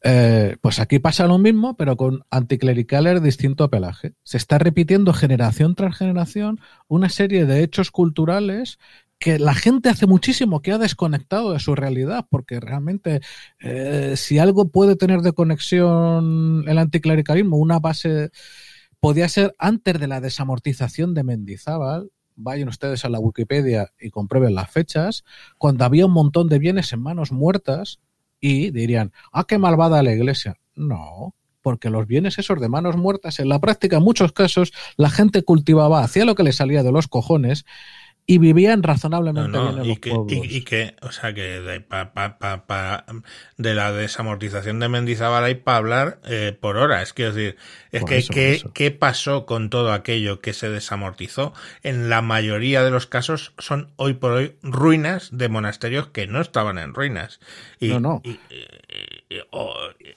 [0.03, 4.13] Eh, pues aquí pasa lo mismo, pero con anticlericales de distinto pelaje.
[4.23, 8.77] Se está repitiendo generación tras generación una serie de hechos culturales
[9.17, 13.19] que la gente hace muchísimo que ha desconectado de su realidad, porque realmente
[13.59, 18.29] eh, si algo puede tener de conexión el anticlericalismo, una base
[18.99, 24.55] podía ser antes de la desamortización de Mendizábal, vayan ustedes a la Wikipedia y comprueben
[24.55, 25.23] las fechas,
[25.57, 27.99] cuando había un montón de bienes en manos muertas,
[28.39, 30.57] y dirían, ah, qué malvada la iglesia.
[30.75, 35.09] No, porque los bienes esos de manos muertas, en la práctica, en muchos casos, la
[35.09, 37.65] gente cultivaba, hacía lo que le salía de los cojones
[38.29, 40.45] y vivían razonablemente bien en y los que, pueblos.
[40.51, 43.05] Y, que, o sea, que de, pa, pa, pa,
[43.57, 47.13] de la desamortización de Mendizábal hay para hablar eh, por horas.
[47.13, 47.57] Quiero decir,
[47.91, 48.71] es Por que eso, ¿qué, eso.
[48.71, 51.53] ¿qué pasó con todo aquello que se desamortizó?
[51.81, 56.39] En la mayoría de los casos son hoy por hoy ruinas de monasterios que no
[56.39, 57.39] estaban en ruinas.
[57.79, 58.21] Y, No, no.
[58.23, 58.39] y-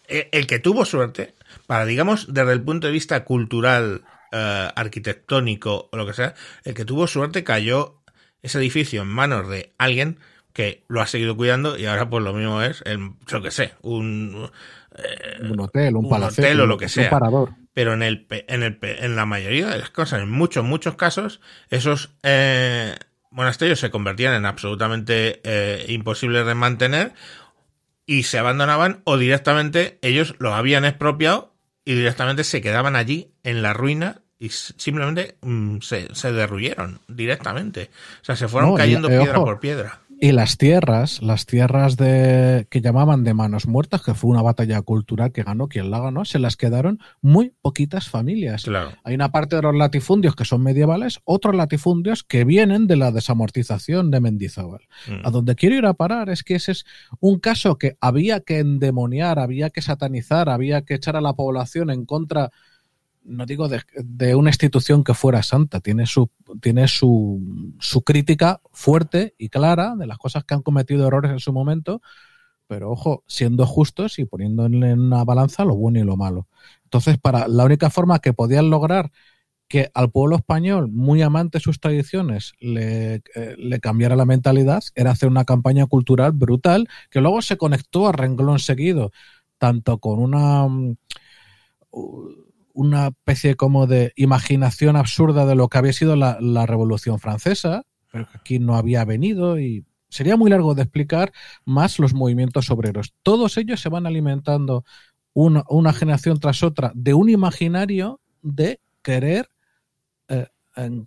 [0.09, 1.35] eh, el que tuvo suerte,
[1.66, 6.75] para digamos desde el punto de vista cultural, eh, arquitectónico o lo que sea, el
[6.75, 8.02] que tuvo suerte cayó
[8.43, 10.19] ese edificio en manos de alguien
[10.53, 13.73] que lo ha seguido cuidando y ahora pues lo mismo es, el, yo que sé,
[13.81, 14.51] un,
[14.97, 17.11] eh, un hotel, un, un palacete, hotel o lo que un sea.
[17.11, 17.51] parador.
[17.73, 21.41] pero en el en el en la mayoría de las cosas, en muchos muchos casos,
[21.71, 22.95] esos eh,
[23.31, 27.15] monasterios se convertían en absolutamente eh, imposibles de mantener
[28.05, 33.63] y se abandonaban o directamente ellos los habían expropiado y directamente se quedaban allí en
[33.63, 37.91] la ruina y simplemente mm, se, se derruyeron directamente.
[38.23, 39.45] O sea, se fueron No, y- cayendo eh, piedra ojo.
[39.47, 40.01] por piedra.
[40.21, 44.81] Y las tierras, las tierras de que llamaban de manos muertas, que fue una batalla
[44.83, 48.63] cultural que ganó quien la ganó, se las quedaron muy poquitas familias.
[48.63, 48.93] Claro.
[49.03, 53.11] Hay una parte de los latifundios que son medievales, otros latifundios que vienen de la
[53.11, 54.83] desamortización de Mendizábal.
[55.09, 55.27] Mm.
[55.27, 56.85] A donde quiero ir a parar es que ese es
[57.19, 61.91] un caso que había que endemoniar, había que satanizar, había que echar a la población
[61.91, 62.51] en contra
[63.25, 66.31] no digo de, una institución que fuera santa, tiene su
[66.61, 71.41] tiene su, su, crítica fuerte y clara de las cosas que han cometido errores en
[71.41, 72.03] su momento,
[72.67, 76.49] pero ojo, siendo justos y poniendo en una balanza lo bueno y lo malo.
[76.85, 79.13] Entonces, para la única forma que podían lograr
[79.69, 84.83] que al pueblo español, muy amante de sus tradiciones, le, eh, le, cambiara la mentalidad,
[84.95, 89.13] era hacer una campaña cultural brutal que luego se conectó a renglón seguido,
[89.59, 90.67] tanto con una
[92.75, 97.83] una especie como de imaginación absurda de lo que había sido la, la Revolución Francesa,
[98.11, 101.33] pero que aquí no había venido y sería muy largo de explicar
[101.65, 103.15] más los movimientos obreros.
[103.23, 104.85] Todos ellos se van alimentando
[105.33, 109.49] una, una generación tras otra de un imaginario de querer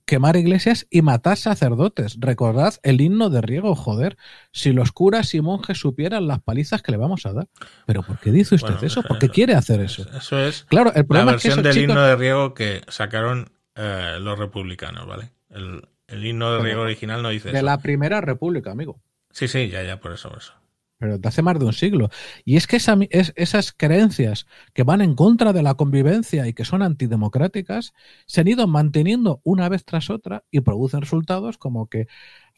[0.05, 2.17] quemar iglesias y matar sacerdotes.
[2.19, 4.17] Recordad el himno de riego, joder.
[4.51, 7.47] Si los curas y monjes supieran las palizas que le vamos a dar.
[7.85, 9.03] Pero ¿por qué dice usted bueno, eso?
[9.03, 10.05] ¿Por qué quiere hacer eso?
[10.15, 11.89] Eso es claro, el la versión es que del chicos...
[11.89, 15.31] himno de riego que sacaron eh, los republicanos, ¿vale?
[15.49, 17.65] El, el himno de riego original no dice de eso.
[17.65, 18.99] la primera república, amigo.
[19.31, 20.53] Sí, sí, ya, ya, por eso, por eso
[20.97, 22.09] pero de hace más de un siglo.
[22.43, 26.53] Y es que esa, es, esas creencias que van en contra de la convivencia y
[26.53, 27.93] que son antidemocráticas
[28.25, 32.07] se han ido manteniendo una vez tras otra y producen resultados como que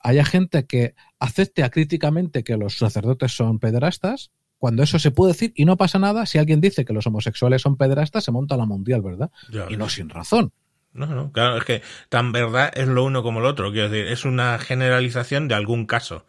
[0.02, 5.54] haya gente que acepte acríticamente que los sacerdotes son pederastas, cuando eso se puede decir
[5.56, 8.65] y no pasa nada, si alguien dice que los homosexuales son pederastas, se monta la
[8.65, 9.32] mundial, ¿verdad?
[9.52, 10.52] Ya, y no sin razón.
[10.93, 13.71] No, no, claro, es que tan verdad es lo uno como lo otro.
[13.71, 16.26] Quiero decir, es una generalización de algún caso.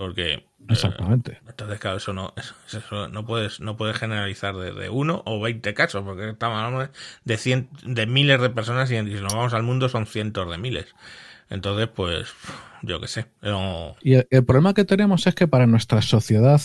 [0.00, 0.46] Porque.
[0.66, 1.32] Exactamente.
[1.32, 5.22] Eh, entonces, claro, eso no, eso, eso no puedes, no puedes generalizar de, de, uno
[5.26, 6.90] o veinte casos, porque estamos hablando
[7.26, 10.56] de cien, de miles de personas y si nos vamos al mundo son cientos de
[10.56, 10.86] miles.
[11.50, 12.32] Entonces, pues,
[12.80, 13.26] yo qué sé.
[13.42, 13.94] No...
[14.00, 16.62] Y el, el, problema que tenemos es que para nuestra sociedad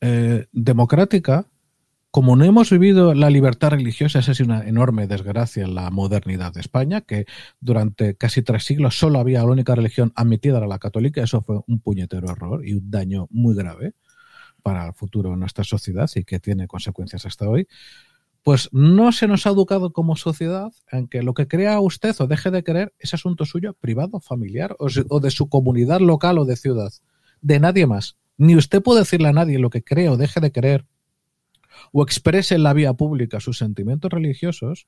[0.00, 1.44] eh, democrática,
[2.12, 6.52] como no hemos vivido la libertad religiosa, esa es una enorme desgracia en la modernidad
[6.52, 7.24] de España, que
[7.58, 11.60] durante casi tres siglos solo había la única religión admitida era la católica, eso fue
[11.66, 13.94] un puñetero error y un daño muy grave
[14.62, 17.66] para el futuro de nuestra sociedad y que tiene consecuencias hasta hoy.
[18.42, 22.26] Pues no se nos ha educado como sociedad en que lo que crea usted o
[22.26, 26.44] deje de creer es asunto suyo, privado, familiar o, o de su comunidad local o
[26.44, 26.92] de ciudad,
[27.40, 28.18] de nadie más.
[28.36, 30.84] Ni usted puede decirle a nadie lo que cree o deje de creer
[31.92, 34.86] o exprese en la vía pública sus sentimientos religiosos,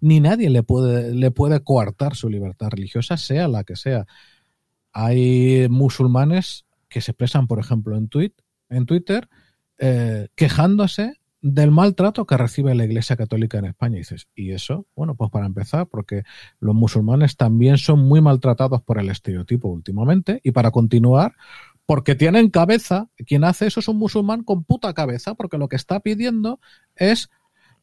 [0.00, 4.06] ni nadie le puede, le puede coartar su libertad religiosa, sea la que sea.
[4.92, 8.32] Hay musulmanes que se expresan, por ejemplo, en, tweet,
[8.68, 9.28] en Twitter,
[9.78, 13.96] eh, quejándose del maltrato que recibe la Iglesia Católica en España.
[13.96, 14.86] Y dices, ¿y eso?
[14.96, 16.22] Bueno, pues para empezar, porque
[16.58, 20.40] los musulmanes también son muy maltratados por el estereotipo últimamente.
[20.42, 21.34] Y para continuar,
[21.86, 25.76] porque tienen cabeza, quien hace eso es un musulmán con puta cabeza, porque lo que
[25.76, 26.60] está pidiendo
[26.96, 27.30] es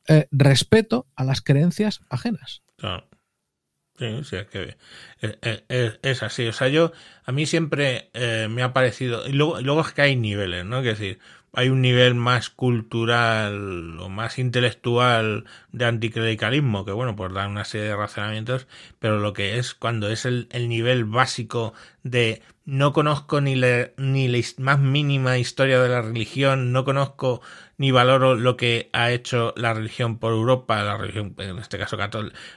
[0.07, 2.61] eh, respeto a las creencias ajenas.
[2.77, 3.07] Claro.
[3.97, 4.75] Sí, sí, es que
[5.21, 5.37] es,
[5.69, 6.47] es, es, así.
[6.47, 6.91] O sea, yo,
[7.25, 10.79] a mí siempre eh, me ha parecido, y luego, luego es que hay niveles, ¿no?
[10.79, 11.19] Es decir,
[11.53, 17.65] hay un nivel más cultural o más intelectual de anticlericalismo, que bueno, pues dan una
[17.65, 23.41] serie de razonamientos, pero lo que es cuando es el nivel básico de no conozco
[23.41, 27.41] ni, le, ni la más mínima historia de la religión, no conozco
[27.78, 31.97] ni valoro lo que ha hecho la religión por Europa, la religión, en este caso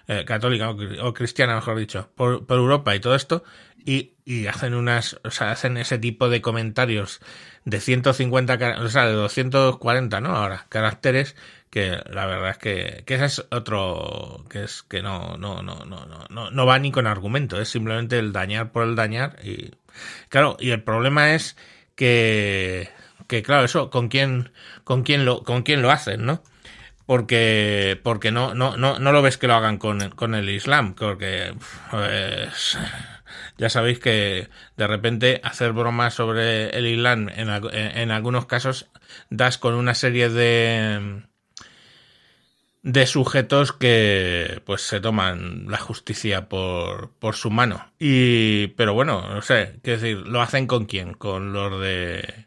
[0.06, 3.42] eh, católica o, cristiana, mejor dicho, por, Europa y todo esto,
[3.84, 4.12] y,
[4.48, 7.20] hacen unas, o sea, hacen ese tipo de comentarios
[7.64, 10.30] de 150, o sea, de 240, ¿no?
[10.36, 11.36] Ahora, caracteres,
[11.70, 15.84] que la verdad es que, que ese es otro, que es que no, no, no,
[15.84, 19.36] no, no, no, no va ni con argumento, es simplemente el dañar por el dañar
[19.44, 19.70] y,
[20.28, 21.56] claro, y el problema es
[21.94, 22.90] que,
[23.26, 24.52] que claro, eso, con quién,
[24.84, 26.42] con quién lo, con quién lo hacen, ¿no?
[27.06, 30.94] Porque, porque no, no, no, no lo ves que lo hagan con, con el Islam,
[30.94, 31.54] porque,
[31.90, 32.78] pues,
[33.58, 38.90] ya sabéis que de repente hacer bromas sobre el Islam en, en, algunos casos
[39.30, 41.22] das con una serie de
[42.86, 47.92] de sujetos que pues se toman la justicia por, por su mano.
[47.98, 51.14] Y pero bueno, no sé, qué decir, lo hacen con quién?
[51.14, 52.46] Con los de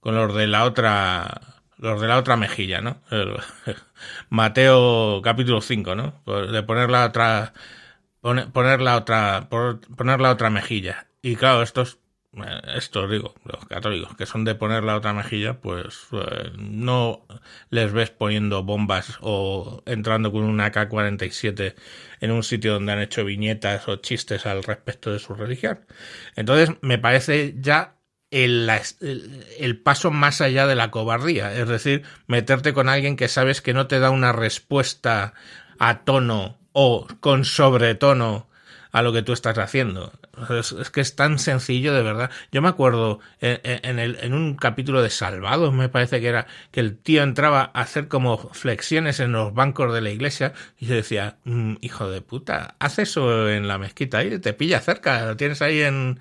[0.00, 3.02] con los de la otra los de la otra mejilla, ¿no?
[4.30, 6.22] Mateo capítulo 5, ¿no?
[6.50, 7.52] De poner la otra
[8.22, 11.08] poner la otra poner la otra mejilla.
[11.20, 11.98] Y claro, estos
[12.36, 17.26] eh, esto digo, los católicos que son de poner la otra mejilla, pues eh, no
[17.70, 21.74] les ves poniendo bombas o entrando con una K-47
[22.20, 25.86] en un sitio donde han hecho viñetas o chistes al respecto de su religión.
[26.36, 27.96] Entonces, me parece ya
[28.30, 28.70] el,
[29.58, 33.74] el, paso más allá de la cobardía, es decir, meterte con alguien que sabes que
[33.74, 35.34] no te da una respuesta
[35.78, 38.48] a tono o con sobretono
[38.90, 40.12] a lo que tú estás haciendo.
[40.60, 42.30] Es, que es tan sencillo, de verdad.
[42.52, 46.80] Yo me acuerdo en, el, en un capítulo de Salvados, me parece que era, que
[46.80, 50.94] el tío entraba a hacer como flexiones en los bancos de la iglesia y yo
[50.94, 55.36] decía, mm, hijo de puta, haz eso en la mezquita ahí, te pilla cerca, lo
[55.36, 56.20] tienes ahí en,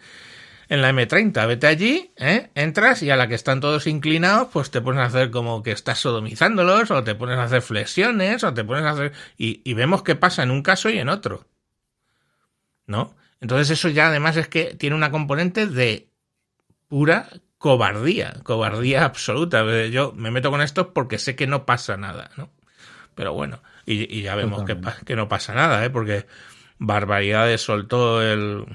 [0.70, 2.50] en la M30, vete allí, ¿eh?
[2.56, 5.72] entras y a la que están todos inclinados, pues te pones a hacer como que
[5.72, 9.14] estás sodomizándolos, o te pones a hacer flexiones, o te pones a hacer...
[9.38, 11.46] Y, y vemos qué pasa en un caso y en otro.
[12.88, 13.16] ¿no?
[13.44, 16.08] Entonces eso ya además es que tiene una componente de
[16.88, 17.28] pura
[17.58, 19.66] cobardía, cobardía absoluta.
[19.88, 22.54] Yo me meto con esto porque sé que no pasa nada, ¿no?
[23.16, 25.90] Pero bueno, y, ya vemos que, que, no pasa nada, ¿eh?
[25.90, 26.26] Porque
[26.78, 28.66] Barbaridades soltó el,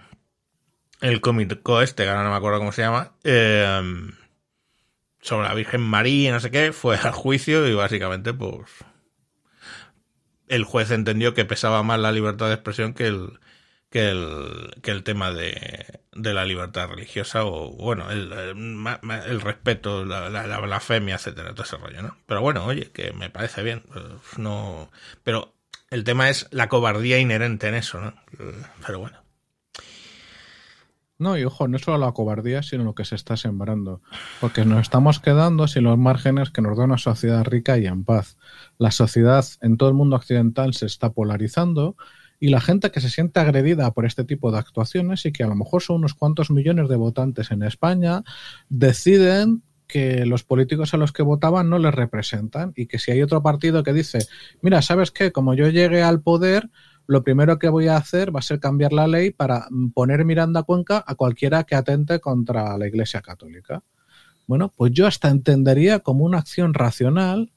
[1.01, 4.11] el cómico este, que ahora no me acuerdo cómo se llama, eh,
[5.23, 8.69] sobre la Virgen María, no sé qué, fue al juicio y básicamente pues
[10.47, 13.41] el juez entendió que pesaba más la libertad de expresión que el,
[13.91, 20.05] que el, que el tema de, de la libertad religiosa o, bueno, el, el, respeto,
[20.05, 22.17] la, la, blasfemia, etcétera, todo ese rollo, ¿no?
[22.27, 24.05] Pero bueno, oye, que me parece bien, pues,
[24.39, 24.91] no,
[25.23, 25.55] pero
[25.91, 28.15] el tema es la cobardía inherente en eso, ¿no?
[28.87, 29.19] Pero bueno.
[31.21, 34.03] No, y ojo, no solo la cobardía, sino lo que se está sembrando.
[34.41, 38.05] Porque nos estamos quedando sin los márgenes que nos da una sociedad rica y en
[38.05, 38.37] paz.
[38.79, 41.97] La sociedad en todo el mundo occidental se está polarizando
[42.41, 45.49] y la gente que se siente agredida por este tipo de actuaciones y que a
[45.49, 48.23] lo mejor son unos cuantos millones de votantes en España,
[48.69, 53.23] deciden que los políticos a los que votaban no les representan y que si hay
[53.23, 54.19] otro partido que dice,
[54.61, 55.33] mira, ¿sabes qué?
[55.33, 56.69] Como yo llegue al poder,
[57.07, 60.63] lo primero que voy a hacer va a ser cambiar la ley para poner Miranda
[60.63, 63.83] Cuenca a cualquiera que atente contra la Iglesia Católica.
[64.47, 67.51] Bueno, pues yo hasta entendería como una acción racional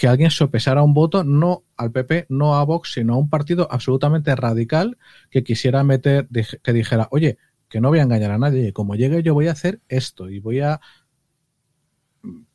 [0.00, 3.68] que alguien sopesara un voto no al PP, no a Vox, sino a un partido
[3.70, 4.96] absolutamente radical
[5.30, 6.26] que quisiera meter,
[6.62, 7.36] que dijera, oye,
[7.68, 10.40] que no voy a engañar a nadie, como llegue yo voy a hacer esto y
[10.40, 10.80] voy a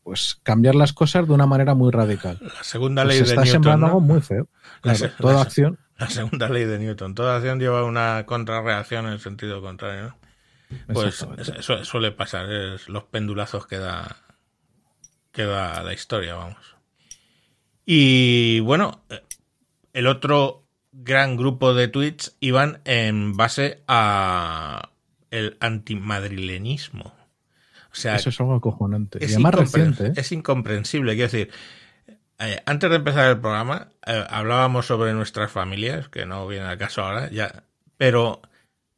[0.01, 2.39] pues cambiar las cosas de una manera muy radical.
[2.41, 4.49] La segunda pues ley de está sembrando algo muy feo.
[5.19, 5.77] toda acción.
[5.99, 7.13] La segunda ley de Newton.
[7.13, 10.17] Toda acción lleva una contrarreacción en el sentido contrario.
[10.91, 11.23] Pues
[11.59, 12.51] eso suele pasar.
[12.51, 14.17] Es los pendulazos que da,
[15.31, 16.74] que da la historia, vamos.
[17.85, 19.01] Y bueno,
[19.93, 24.89] el otro gran grupo de tweets iban en base a
[25.31, 27.13] el antimadrilenismo.
[27.91, 29.23] O sea, Eso es algo acojonante.
[29.23, 30.13] Es, y más reciente, ¿eh?
[30.15, 31.13] es incomprensible.
[31.13, 31.51] Quiero decir,
[32.39, 36.77] eh, antes de empezar el programa, eh, hablábamos sobre nuestras familias, que no viene al
[36.77, 37.63] caso ahora, ya,
[37.95, 38.41] pero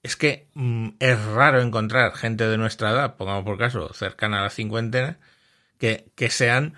[0.01, 4.43] es que mm, es raro encontrar gente de nuestra edad, pongamos por caso, cercana a
[4.43, 5.19] la cincuentena,
[5.77, 6.73] que, que sean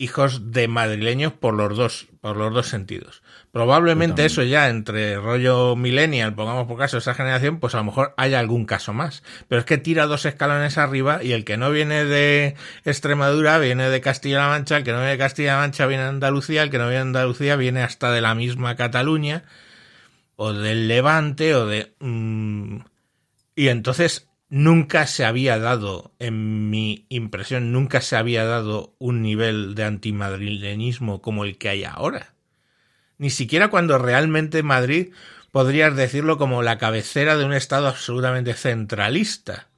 [0.00, 3.22] hijos de madrileños por los dos, por los dos sentidos.
[3.52, 8.14] Probablemente eso ya entre rollo millennial, pongamos por caso esa generación, pues a lo mejor
[8.16, 9.22] haya algún caso más.
[9.46, 13.90] Pero es que tira dos escalones arriba y el que no viene de Extremadura viene
[13.90, 16.78] de Castilla-La Mancha, el que no viene de Castilla-La Mancha viene de Andalucía, el que
[16.78, 19.44] no viene de Andalucía viene hasta de la misma Cataluña
[20.36, 21.92] o del Levante o de...
[22.00, 22.78] Mm,
[23.54, 29.74] y entonces nunca se había dado, en mi impresión, nunca se había dado un nivel
[29.74, 32.34] de antimadrilenismo como el que hay ahora.
[33.16, 35.12] Ni siquiera cuando realmente Madrid
[35.52, 39.68] podrías decirlo como la cabecera de un Estado absolutamente centralista.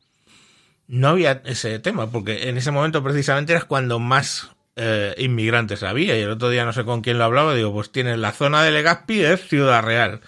[0.88, 6.18] No había ese tema, porque en ese momento precisamente era cuando más eh, inmigrantes había.
[6.18, 8.62] Y el otro día no sé con quién lo hablaba, digo, pues tienes la zona
[8.62, 10.20] de Legazpi, es Ciudad Real,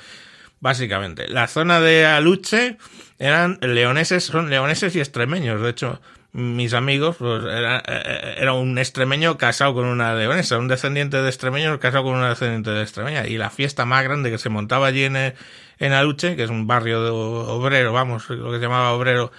[0.64, 1.28] básicamente.
[1.28, 2.78] La zona de Aluche
[3.18, 5.60] eran leoneses, son leoneses y extremeños.
[5.60, 6.00] De hecho,
[6.32, 11.28] mis amigos, pues, era, eh, era, un extremeño casado con una leonesa, un descendiente de
[11.28, 13.26] extremeños casado con una descendiente de extremeña.
[13.26, 16.66] Y la fiesta más grande que se montaba allí en, en Aluche, que es un
[16.66, 19.32] barrio de obrero, vamos, lo que se llamaba obrero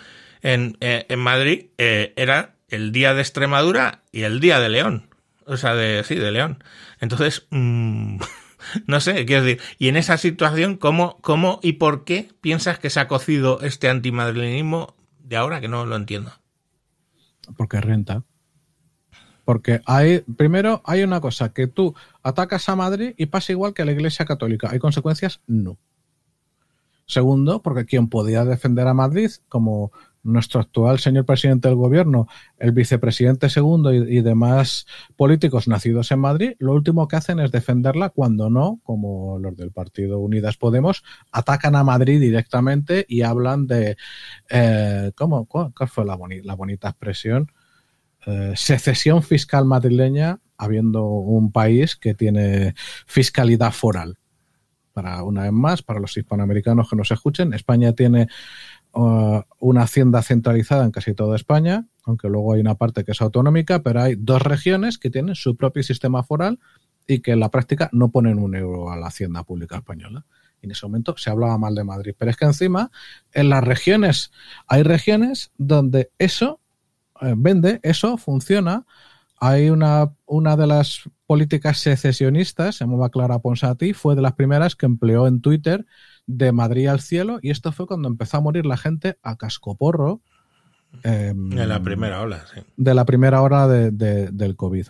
[0.43, 5.09] en, eh, en Madrid, eh, era el día de Extremadura y el día de León.
[5.47, 6.63] O sea, de, sí, de León.
[6.99, 8.19] Entonces, mmm,
[8.87, 12.89] No sé, quiero decir, y en esa situación, ¿cómo, ¿cómo y por qué piensas que
[12.89, 16.31] se ha cocido este antimadrilenismo de ahora que no lo entiendo?
[17.57, 18.23] Porque renta.
[19.43, 21.93] Porque hay, primero, hay una cosa, que tú
[22.23, 24.69] atacas a Madrid y pasa igual que a la Iglesia Católica.
[24.71, 25.41] ¿Hay consecuencias?
[25.45, 25.77] No.
[27.05, 29.91] Segundo, porque quien podía defender a Madrid, como
[30.25, 36.53] nuestro actual señor presidente del gobierno, el vicepresidente segundo y, demás políticos nacidos en Madrid,
[36.59, 41.75] lo último que hacen es defenderla cuando no, como los del Partido Unidas Podemos, atacan
[41.75, 43.97] a Madrid directamente y hablan de,
[44.49, 45.45] eh, ¿cómo?
[45.45, 47.51] ¿Cuál fue la, bonita expresión?
[48.25, 52.73] Eh, secesión fiscal madrileña habiendo un país que tiene
[53.05, 54.17] fiscalidad foral.
[54.93, 58.27] Para una vez más, para los hispanoamericanos que nos escuchen, España tiene
[58.95, 63.21] uh, una hacienda centralizada en casi toda España, aunque luego hay una parte que es
[63.21, 66.59] autonómica, pero hay dos regiones que tienen su propio sistema foral
[67.07, 70.25] y que en la práctica no ponen un euro a la hacienda pública española.
[70.61, 72.15] En ese momento se hablaba mal de Madrid.
[72.17, 72.91] Pero es que encima,
[73.33, 74.31] en las regiones,
[74.67, 76.59] hay regiones donde eso
[77.21, 78.85] eh, vende, eso funciona.
[79.39, 84.75] Hay una, una de las políticas secesionistas, se llamaba Clara Ponsati, fue de las primeras
[84.75, 85.85] que empleó en Twitter
[86.27, 90.21] de Madrid al cielo, y esto fue cuando empezó a morir la gente a cascoporro.
[91.03, 92.61] Eh, de la primera ola, sí.
[92.77, 94.87] De la primera hora de, del COVID.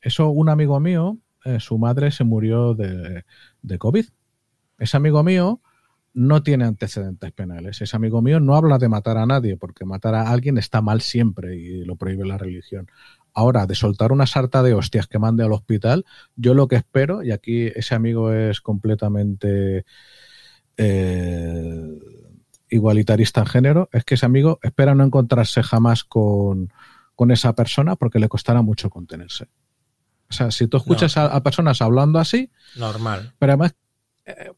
[0.00, 3.24] Eso, un amigo mío, eh, su madre se murió de,
[3.62, 4.06] de COVID.
[4.78, 5.60] Ese amigo mío
[6.14, 7.82] no tiene antecedentes penales.
[7.82, 11.00] Ese amigo mío no habla de matar a nadie, porque matar a alguien está mal
[11.00, 12.88] siempre y lo prohíbe la religión.
[13.32, 16.04] Ahora, de soltar una sarta de hostias que mande al hospital,
[16.36, 19.84] yo lo que espero, y aquí ese amigo es completamente
[20.76, 21.98] eh,
[22.68, 26.70] igualitarista en género, es que ese amigo espera no encontrarse jamás con,
[27.30, 29.44] esa persona porque le costará mucho contenerse.
[30.28, 32.50] O sea, si tú escuchas a, personas hablando así.
[32.76, 33.34] Normal.
[33.38, 33.74] Pero además,
[34.24, 34.50] eh,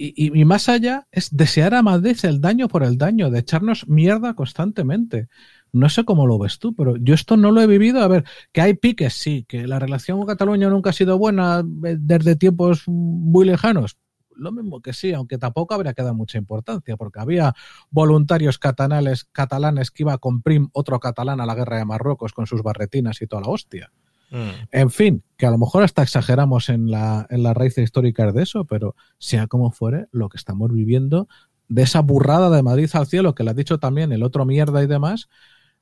[0.00, 4.34] y, más allá es desear a Madrid el daño por el daño, de echarnos mierda
[4.34, 5.28] constantemente.
[5.72, 8.00] No sé cómo lo ves tú, pero yo esto no lo he vivido.
[8.00, 11.64] A ver, que hay piques, sí, que la relación con Cataluña nunca ha sido buena
[11.84, 13.96] eh, desde tiempos muy lejanos.
[14.38, 17.54] Lo mismo que sí, aunque tampoco habría que dar mucha importancia, porque había
[17.90, 22.46] voluntarios catalanes, catalanes que iba con Prim, otro catalán, a la guerra de Marruecos con
[22.46, 23.92] sus barretinas y toda la hostia.
[24.30, 24.50] Mm.
[24.72, 28.42] En fin, que a lo mejor hasta exageramos en la, en la raíz histórica de
[28.42, 31.28] eso, pero sea como fuere, lo que estamos viviendo
[31.68, 34.82] de esa burrada de Madrid al cielo, que le ha dicho también el otro mierda
[34.82, 35.28] y demás,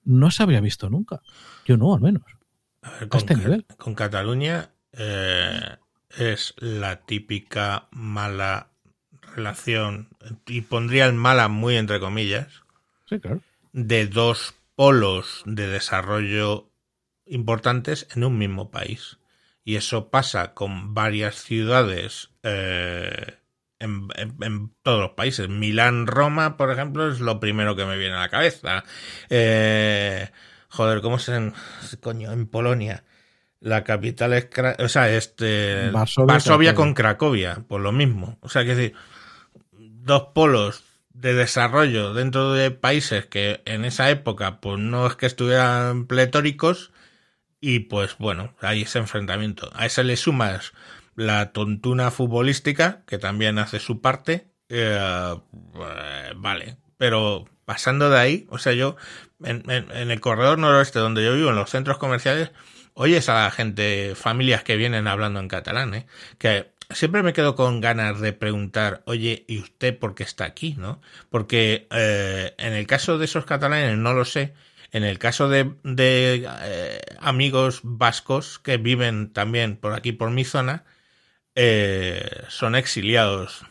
[0.05, 1.21] no se había visto nunca.
[1.65, 2.23] Yo no, al menos.
[3.09, 3.67] con, este nivel.
[3.79, 5.77] con Cataluña eh,
[6.17, 8.71] es la típica mala
[9.35, 10.09] relación,
[10.47, 12.63] y pondría el mala muy entre comillas,
[13.73, 16.71] de dos polos de desarrollo
[17.27, 19.19] importantes en un mismo país.
[19.65, 23.39] Y eso pasa con varias ciudades eh,
[23.79, 24.09] en,
[24.83, 25.49] todos los países.
[25.49, 28.85] Milán, Roma, por ejemplo, es lo primero que me viene a la cabeza.
[29.29, 30.31] Eh,
[30.69, 31.55] joder, ¿cómo se en,
[32.01, 33.05] coño, en Polonia?
[33.67, 34.49] La capital es,
[34.79, 38.39] o sea, este, Varsovia, con Cracovia, por lo mismo.
[38.41, 38.95] O sea, que decir,
[39.73, 45.27] dos polos de desarrollo dentro de países que en esa época, pues no es que
[45.27, 46.93] estuvieran pletóricos,
[47.61, 49.69] y pues bueno, hay ese enfrentamiento.
[49.75, 50.73] A ese le sumas
[51.17, 54.47] la tontuna futbolística, que también hace su parte.
[54.69, 58.95] Eh, eh, vale, pero pasando de ahí, o sea, yo
[59.43, 62.53] en, el corredor noroeste donde yo vivo, en los centros comerciales,
[62.97, 66.07] oyes a la gente, familias que vienen hablando en catalán, ¿eh?
[66.39, 70.75] que siempre me quedo con ganas de preguntar, oye, ¿y usted por qué está aquí?
[70.79, 71.03] ¿no?
[71.29, 74.55] Porque eh, en el caso de esos catalanes no lo sé,
[74.93, 80.85] en el caso de, eh, amigos vascos que viven también por aquí, por mi zona,
[81.55, 83.67] eh, son exiliados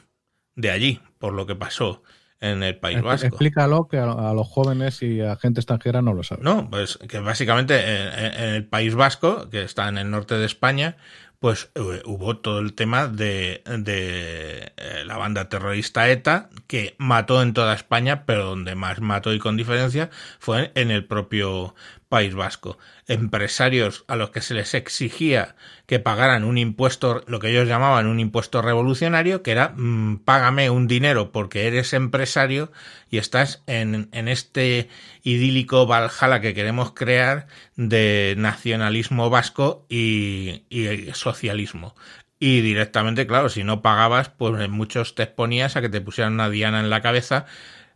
[0.55, 2.03] de allí, por lo que pasó
[2.45, 3.27] en el País Vasco.
[3.27, 6.43] Explícalo que a, los jóvenes y a gente extranjera no lo saben.
[6.43, 10.97] No, pues que básicamente en, el País Vasco, que está en el norte de España,
[11.39, 17.41] pues eh, hubo todo el tema de, de eh, la banda terrorista ETA que mató
[17.41, 21.75] en toda España, pero donde más mató y con diferencia fue en el propio
[22.09, 22.77] País Vasco.
[23.07, 28.07] Empresarios a los que se les exigía que pagaran un impuesto, lo que ellos llamaban
[28.07, 32.71] un impuesto revolucionario, que era mm, págame un dinero porque eres empresario
[33.09, 34.89] y estás en, en este
[35.23, 41.95] idílico Valhalla que queremos crear de nacionalismo vasco y, y socialismo.
[42.37, 46.49] Y directamente, claro, si no pagabas, pues muchos te exponías a que te pusieran una
[46.49, 47.45] diana en la cabeza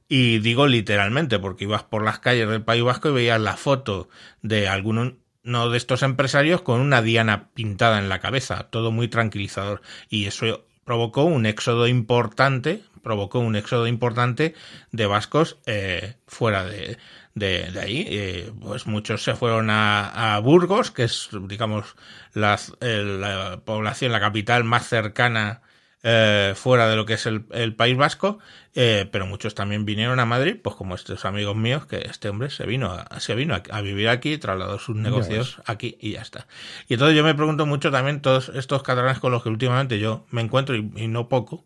[0.09, 4.09] y digo literalmente, porque ibas por las calles del País Vasco y veías la foto
[4.41, 9.81] de alguno de estos empresarios con una diana pintada en la cabeza, todo muy tranquilizador.
[10.09, 14.55] Y eso provocó un éxodo importante, provocó un éxodo importante
[14.91, 16.97] de vascos eh, fuera de,
[17.35, 18.05] de, ahí.
[18.09, 21.95] Eh, pues muchos se fueron a, Burgos, que es, digamos,
[22.33, 22.59] la
[23.63, 25.61] población, la capital más cercana
[26.01, 28.39] eh, fuera de lo que es el, País Vasco,
[28.73, 32.49] eh, pero muchos también vinieron a Madrid, pues como estos amigos míos, que este hombre
[32.49, 36.47] se vino a, se vino a, vivir aquí, trasladó sus negocios aquí y ya está.
[36.87, 40.25] Y entonces yo me pregunto mucho también todos estos catalanes con los que últimamente yo
[40.31, 41.65] me encuentro y, no poco,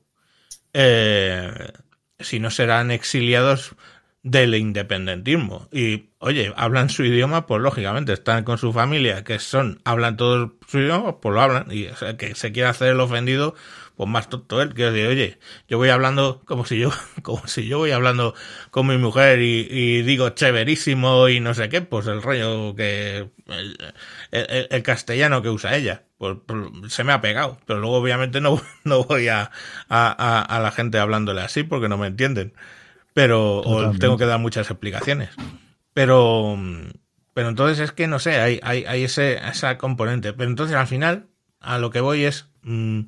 [0.74, 1.72] eh,
[2.20, 3.76] si no serán exiliados
[4.24, 5.68] del independentismo.
[5.72, 10.54] Y, oye, hablan su idioma, pues lógicamente están con su familia, que son, hablan todos
[10.68, 11.68] su idioma, pues lo hablan.
[11.72, 13.54] Y o sea, que se quiere hacer el ofendido,
[13.96, 16.92] pues más tonto él, que decir, oye, yo voy hablando como si yo,
[17.24, 18.34] como si yo voy hablando
[18.72, 23.30] con mi mujer y, digo chéverísimo y no sé qué, pues el rollo que,
[24.32, 28.62] el, castellano que usa ella, pues, pues, se me ha pegado, pero luego obviamente no,
[28.84, 29.52] no voy a,
[29.90, 32.54] a, a la gente hablándole así porque no me entienden
[33.14, 35.30] pero o tengo que dar muchas explicaciones.
[35.94, 36.58] Pero,
[37.34, 40.34] pero entonces es que no sé, hay, hay, hay ese, esa componente.
[40.34, 41.28] Pero entonces al final,
[41.60, 43.02] a lo que voy es mm,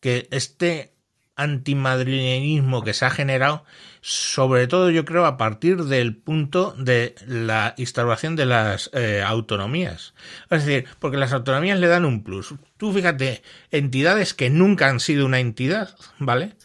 [0.00, 0.94] que este
[1.36, 3.64] antimadrileñismo que se ha generado,
[4.02, 10.14] sobre todo yo creo a partir del punto de la instauración de las eh, autonomías.
[10.50, 12.54] Es decir, porque las autonomías le dan un plus.
[12.76, 16.56] Tú fíjate, entidades que nunca han sido una entidad, ¿vale?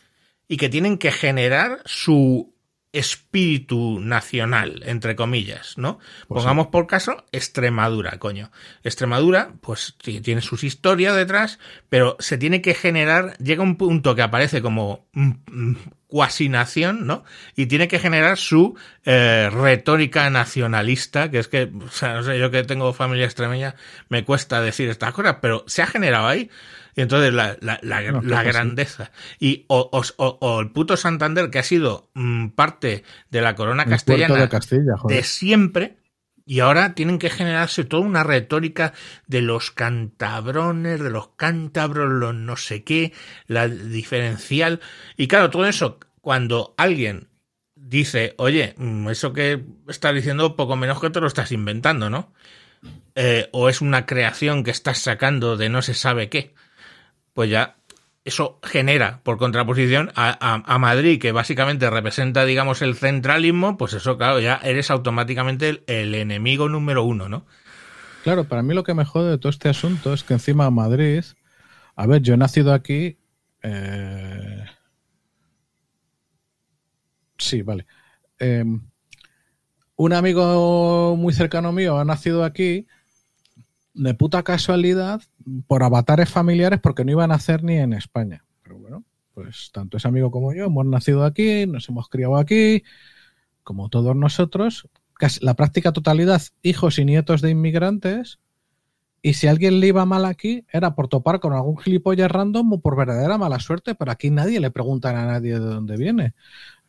[0.48, 2.55] Y que tienen que generar su
[2.96, 6.00] espíritu nacional, entre comillas, ¿no?
[6.28, 8.52] Pues Pongamos por caso Extremadura, coño.
[8.84, 14.22] Extremadura, pues tiene sus historias detrás, pero se tiene que generar, llega un punto que
[14.22, 15.08] aparece como
[16.08, 17.26] cuasi nación, ¿no?
[17.58, 22.40] Y tiene que generar su eh, retórica nacionalista, que es que, o sea, no sé,
[22.40, 23.76] yo que tengo familia extremeña,
[24.08, 26.50] me cuesta decir estas cosas, pero se ha generado ahí.
[26.96, 29.12] Y entonces la, la, la, grandeza.
[29.38, 34.50] Y o, o, el puto Santander, que ha sido mm, parte de la corona castellana
[35.06, 35.98] de, siempre,
[36.46, 38.94] y ahora tienen que generarse toda una retórica
[39.28, 43.12] de los cantabrones, de los cántabros, los no sé qué,
[43.48, 44.80] la diferencial.
[45.18, 47.28] Y claro, todo eso, cuando alguien
[47.76, 52.32] dice, oye, mm, eso que estás diciendo poco menos que te lo estás inventando, ¿no?
[53.16, 56.54] Eh, o es una creación que estás sacando de no se sabe qué
[57.36, 57.76] pues ya
[58.24, 64.40] eso genera, por contraposición, a, Madrid, que básicamente representa, digamos, el centralismo, pues eso, claro,
[64.40, 67.46] ya eres automáticamente el, enemigo número uno, ¿no?
[68.24, 71.24] Claro, para mí lo que me jode de todo este asunto es que encima Madrid,
[71.96, 73.20] a ver, yo he nacido aquí.
[73.62, 74.66] Eh,
[77.38, 77.86] sí, vale.
[78.40, 78.82] Em,
[79.98, 82.88] un amigo muy cercano mío ha nacido aquí
[83.96, 85.22] de puta casualidad
[85.68, 88.44] por avatares familiares porque no iban a hacer ni en España.
[88.62, 92.84] Pero bueno, pues tanto ese amigo como yo hemos nacido aquí, nos hemos criado aquí,
[93.64, 98.40] como todos nosotros, casi la práctica totalidad hijos y nietos de inmigrantes.
[99.22, 102.80] Y si alguien le iba mal aquí, era por topar con algún gilipollas random o
[102.80, 106.36] por verdadera mala suerte, pero aquí nadie le pregunta a nadie de dónde viene.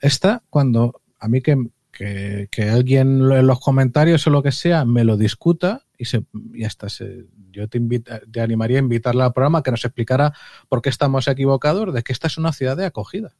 [0.00, 1.56] Esta, cuando a mí que,
[1.90, 6.24] que, que alguien en los comentarios o lo que sea me lo discuta, y, se,
[6.54, 10.32] y hasta se, yo te, invita, te animaría a invitarla al programa que nos explicara
[10.68, 13.34] por qué estamos equivocados de que esta es una ciudad de acogida.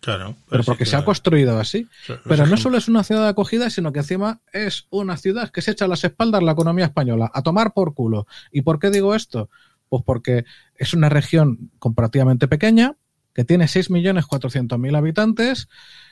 [0.00, 0.36] Claro.
[0.50, 1.88] Pero, porque se ha construido así.
[2.24, 5.62] pero no solo es una ciudad de acogida, sino que encima es una ciudad que
[5.62, 8.26] se echa a las espaldas la economía española, a tomar por culo.
[8.52, 9.48] ¿Y por qué digo esto?
[9.88, 10.44] Pues porque
[10.76, 12.96] es una región comparativamente pequeña,
[13.32, 15.68] que tiene 6.400.000 habitantes,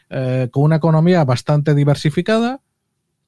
[0.09, 2.62] eh, con una economía bastante diversificada,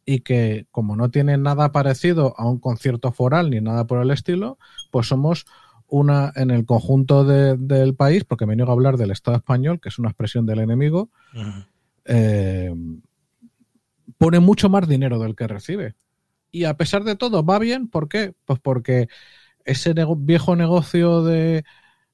[0.05, 4.11] y que como no tiene nada parecido a un concierto foral ni nada por el
[4.11, 4.59] estilo,
[4.91, 5.47] pues somos
[5.87, 9.89] una en el conjunto del país, porque me niego a hablar del Estado español, que
[9.89, 11.11] es una expresión del enemigo,
[12.05, 12.75] eh,
[14.19, 15.95] pone mucho más dinero del que recibe.
[16.51, 18.35] Y a pesar de todo, va bien, ¿por qué?
[18.45, 19.09] Pues porque
[19.65, 21.65] ese viejo negocio de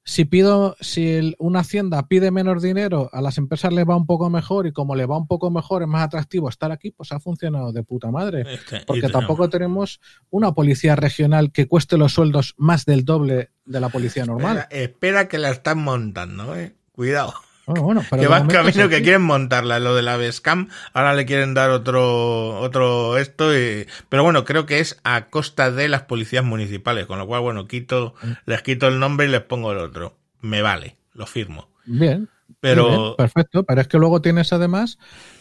[0.03, 4.29] si pido, si una hacienda pide menos dinero, a las empresas les va un poco
[4.29, 7.19] mejor y como le va un poco mejor es más atractivo estar aquí, pues ha
[7.19, 8.45] funcionado de puta madre.
[8.87, 9.99] Porque tampoco tenemos
[10.29, 14.67] una policía regional que cueste los sueldos más del doble de la policía normal.
[14.71, 16.75] Espera, que la están montando, eh.
[16.91, 17.33] Cuidado.
[17.67, 21.69] Bueno, que va camino que quieren montarla, lo de la Bescam, ahora le quieren dar
[21.69, 27.05] otro, otro esto, y, pero bueno, creo que es a costa de las policías municipales,
[27.05, 28.31] con lo cual, bueno, quito, mm.
[28.45, 30.17] les quito el nombre y les pongo el otro.
[30.41, 31.69] Me vale, lo firmo.
[31.85, 32.29] Bien.
[32.59, 33.15] Pero.
[33.15, 34.97] perfecto, pero es que luego tienes además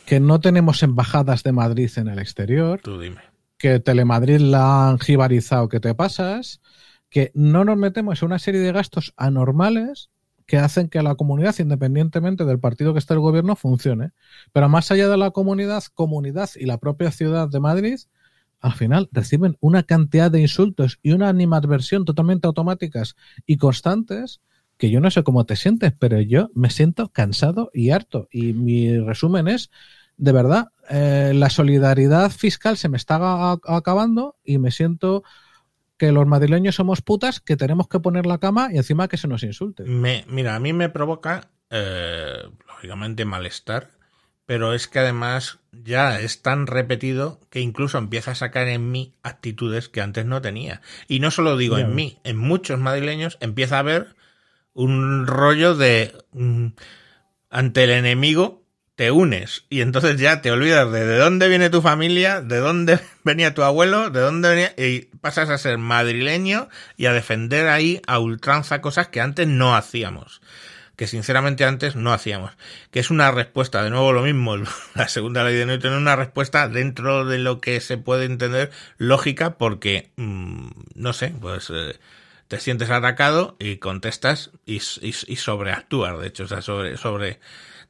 [0.07, 2.81] que no tenemos embajadas de Madrid en el exterior.
[2.83, 3.21] Tú dime.
[3.59, 6.61] Que Telemadrid la han jibarizado que te pasas.
[7.11, 10.11] Que no nos metemos en una serie de gastos anormales
[10.51, 14.11] que hacen que la comunidad, independientemente del partido que esté el gobierno, funcione.
[14.53, 18.01] Pero más allá de la comunidad, comunidad y la propia ciudad de Madrid,
[18.59, 23.15] al final reciben una cantidad de insultos y una animadversión totalmente automáticas
[23.47, 24.41] y constantes
[24.77, 28.27] que yo no sé cómo te sientes, pero yo me siento cansado y harto.
[28.33, 29.71] Y mi resumen es,
[30.17, 35.23] de verdad, eh, la solidaridad fiscal se me está acabando y me siento
[36.01, 39.29] que los madrileños somos putas, que tenemos que poner la cama y encima que se
[39.29, 39.85] nos insulte.
[39.85, 43.91] Me, mira, a mí me provoca, eh, lógicamente, malestar,
[44.47, 49.13] pero es que además ya es tan repetido que incluso empieza a sacar en mí
[49.23, 50.81] actitudes que antes no tenía.
[51.07, 54.17] Y no solo digo en mí, en muchos madrileños empieza a haber
[54.73, 56.69] un rollo de mm,
[57.51, 58.65] ante el enemigo
[59.01, 63.01] te unes y entonces ya te olvidas de, de dónde viene tu familia, de dónde
[63.25, 68.03] venía tu abuelo, de dónde venía y pasas a ser madrileño y a defender ahí
[68.07, 70.43] a ultranza cosas que antes no hacíamos
[70.97, 72.51] que sinceramente antes no hacíamos.
[72.91, 74.59] Que es una respuesta, de nuevo lo mismo,
[74.95, 79.57] la segunda ley de Newton, una respuesta dentro de lo que se puede entender lógica
[79.57, 81.99] porque, mm, no sé, pues eh,
[82.49, 87.41] te sientes atacado y contestas y, y, y sobreactúas, de hecho, o sea, sobre, sobre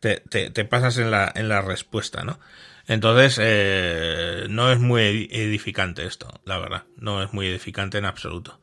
[0.00, 2.38] te, te, pasas en la, en la respuesta, ¿no?
[2.86, 6.84] Entonces, eh, no es muy edificante esto, la verdad.
[6.96, 8.58] No es muy edificante en absoluto.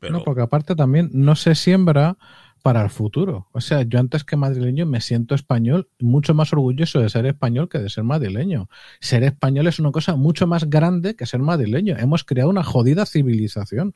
[0.00, 0.14] Pero...
[0.14, 2.16] No, porque aparte también no se siembra
[2.62, 3.48] para el futuro.
[3.52, 7.68] O sea, yo antes que madrileño me siento español, mucho más orgulloso de ser español
[7.68, 8.68] que de ser madrileño.
[9.00, 11.96] Ser español es una cosa mucho más grande que ser madrileño.
[11.98, 13.94] Hemos creado una jodida civilización.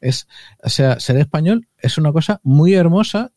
[0.00, 0.28] Es,
[0.62, 3.32] o sea, ser español es una cosa muy hermosa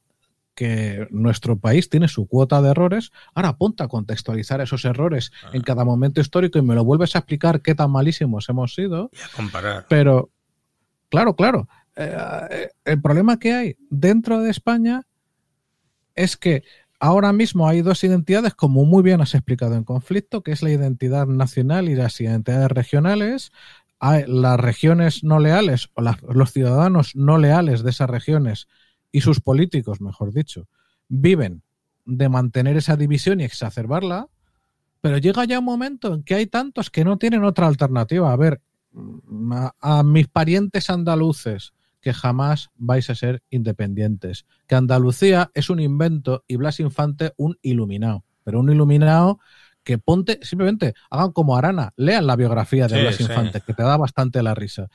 [0.55, 5.61] que nuestro país tiene su cuota de errores, ahora ponte a contextualizar esos errores en
[5.61, 5.63] ah.
[5.65, 9.09] cada momento histórico y me lo vuelves a explicar qué tan malísimos hemos sido.
[9.13, 9.85] Y a comparar.
[9.89, 10.29] Pero,
[11.09, 11.67] claro, claro.
[11.95, 15.03] Eh, el problema que hay dentro de España
[16.15, 16.63] es que
[16.99, 20.71] ahora mismo hay dos identidades, como muy bien has explicado en conflicto, que es la
[20.71, 23.51] identidad nacional y las identidades regionales.
[23.99, 26.01] Hay las regiones no leales o
[26.33, 28.67] los ciudadanos no leales de esas regiones
[29.13, 30.67] y sus políticos, mejor dicho,
[31.07, 31.61] viven
[32.03, 34.27] de mantener esa división y exacerbarla,
[34.99, 38.33] pero llega ya un momento en que hay tantos que no tienen otra alternativa.
[38.33, 38.59] A ver,
[39.79, 44.45] a, mis parientes andaluces, que jamás vais a ser independientes.
[44.67, 48.25] Que Andalucía es un invento y Blas Infante un iluminado.
[48.43, 49.39] Pero un iluminado
[49.83, 53.95] que ponte, simplemente hagan como Arana, lean la biografía de Blas Infante, que te da
[53.95, 54.89] bastante la risa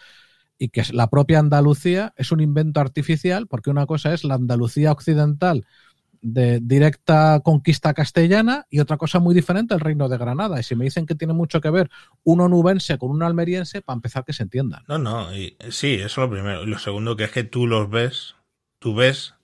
[0.59, 4.93] y que la propia Andalucía es un invento artificial, porque una cosa es la Andalucía
[4.93, 5.65] occidental
[6.21, 10.59] de directa conquista castellana y otra cosa muy diferente el reino de Granada.
[10.59, 11.91] Y si me dicen que tiene mucho que ver
[12.25, 14.83] un onubense con un almeriense, para empezar que se entiendan.
[14.89, 16.65] No, no, y, sí, eso es lo primero.
[16.65, 18.35] Y lo segundo que es que tú los ves,
[18.79, 19.35] tú ves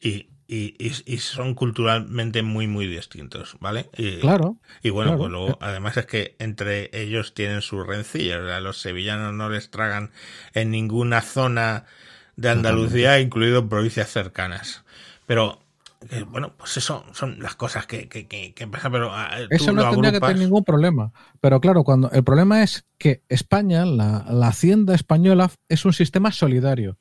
[0.00, 3.88] y y, y, son culturalmente muy, muy distintos, ¿vale?
[3.96, 4.58] Y, claro.
[4.82, 8.40] Y bueno, pues luego, además es que entre ellos tienen sus rencillas.
[8.50, 10.10] A los sevillanos no les tragan
[10.52, 11.84] en ninguna zona
[12.36, 14.84] de Andalucía, incluido provincias cercanas.
[15.26, 15.60] Pero,
[16.28, 19.14] bueno, pues eso son las cosas que, que, que, pasan, pero...
[19.14, 21.12] Ah, eso no tendría que tener ningún problema.
[21.40, 26.32] Pero claro, cuando el problema es que España, la, la hacienda española, es un sistema
[26.32, 26.98] solidario.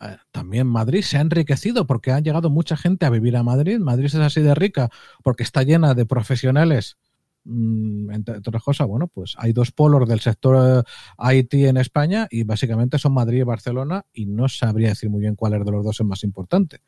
[0.00, 3.78] Eh, también Madrid se ha enriquecido porque ha llegado mucha gente a vivir a Madrid.
[3.78, 4.90] Madrid es así de rica
[5.22, 6.96] porque está llena de profesionales.
[7.44, 10.84] Mm, entre otras cosas, bueno, pues hay dos polos del sector
[11.18, 15.20] eh, IT en España y básicamente son Madrid y Barcelona y no sabría decir muy
[15.20, 16.80] bien cuál es de los dos es más importante.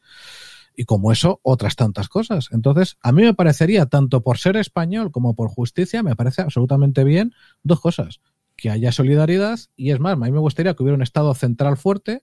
[0.74, 2.48] Y como eso, otras tantas cosas.
[2.52, 7.02] Entonces, a mí me parecería, tanto por ser español como por justicia, me parece absolutamente
[7.04, 7.32] bien
[7.62, 8.20] dos cosas.
[8.57, 11.76] Que haya solidaridad y es más, a mí me gustaría que hubiera un Estado central
[11.76, 12.22] fuerte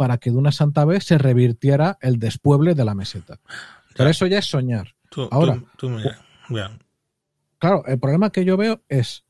[0.00, 3.38] para que de una santa vez se revirtiera el despueble de la meseta.
[3.94, 4.94] Pero eso ya es soñar.
[5.30, 5.62] Ahora,
[7.58, 9.26] claro, el problema que yo veo es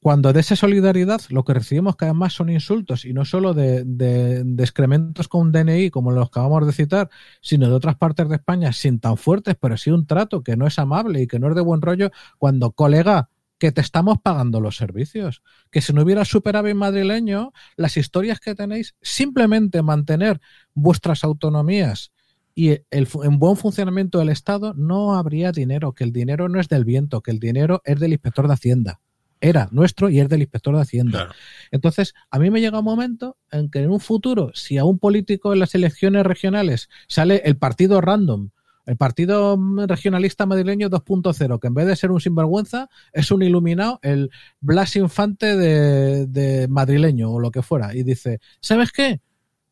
[0.00, 3.54] cuando de esa solidaridad lo que recibimos cada vez más son insultos y no solo
[3.54, 7.08] de, de, excrementos con DNI como los que acabamos de citar,
[7.40, 10.66] sino de otras partes de España sin tan fuertes, pero sí un trato que no
[10.66, 13.28] es amable y que no es de buen rollo, cuando colega
[13.62, 15.40] que te estamos pagando los servicios.
[15.70, 20.40] Que si no hubiera superávit madrileño, las historias que tenéis, simplemente mantener
[20.74, 22.10] vuestras autonomías
[22.56, 26.68] y el, en buen funcionamiento del Estado, no habría dinero, que el dinero no es
[26.68, 29.00] del viento, que el dinero es del inspector de Hacienda.
[29.40, 31.28] Era nuestro y es del inspector de Hacienda.
[31.70, 34.98] Entonces, a mí me llega un momento en que en un futuro, si a un
[34.98, 38.50] político en las elecciones regionales sale el partido random,
[38.86, 44.00] el partido regionalista madrileño 2.0, que en vez de ser un sinvergüenza, es un iluminado,
[44.02, 44.30] el
[44.60, 47.94] Blas Infante de, madrileño o lo que fuera.
[47.94, 49.20] Y dice, ¿sabes qué?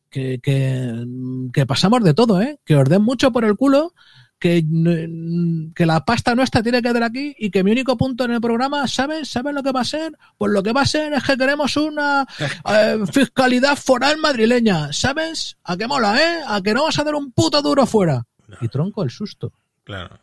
[0.09, 2.59] Que, que, pasamos de todo, ¿eh?
[2.65, 3.93] Que os den mucho por el culo,
[4.39, 4.65] que,
[5.75, 8.41] que la pasta nuestra tiene que quedar aquí y que mi único punto en el
[8.41, 9.29] programa, ¿sabes?
[9.29, 10.17] ¿Sabes lo que va a ser?
[10.37, 12.25] Pues lo que va a ser es que queremos una
[12.69, 15.57] eh, fiscalidad foral madrileña, ¿sabes?
[15.63, 16.39] A qué mola, ¿eh?
[16.47, 18.25] A que no vas a dar un puto duro fuera.
[18.59, 19.53] Y tronco el susto.
[19.83, 20.19] Claro.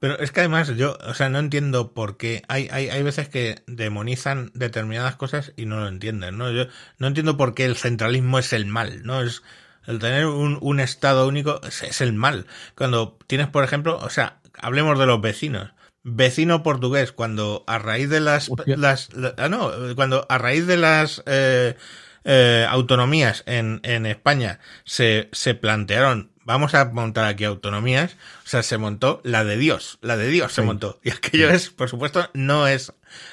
[0.00, 3.28] Pero es que además yo, o sea, no entiendo por qué hay, hay, hay veces
[3.28, 6.52] que demonizan determinadas cosas y no lo entienden, ¿no?
[6.52, 6.66] Yo
[6.98, 9.22] no entiendo por qué el centralismo es el mal, ¿no?
[9.22, 9.42] Es
[9.86, 12.46] el tener un, un estado único es, el mal.
[12.76, 15.72] Cuando tienes, por ejemplo, o sea, hablemos de los vecinos.
[16.04, 21.22] Vecino portugués, cuando a raíz de las, las, ah, no, cuando a raíz de las
[21.26, 21.76] eh,
[22.24, 28.16] eh, autonomías en, en España se, se plantearon vamos a montar aquí autonomías.
[28.44, 30.98] O sea, se montó la de Dios, la de Dios se montó.
[31.04, 32.92] Y aquello es, por supuesto, no es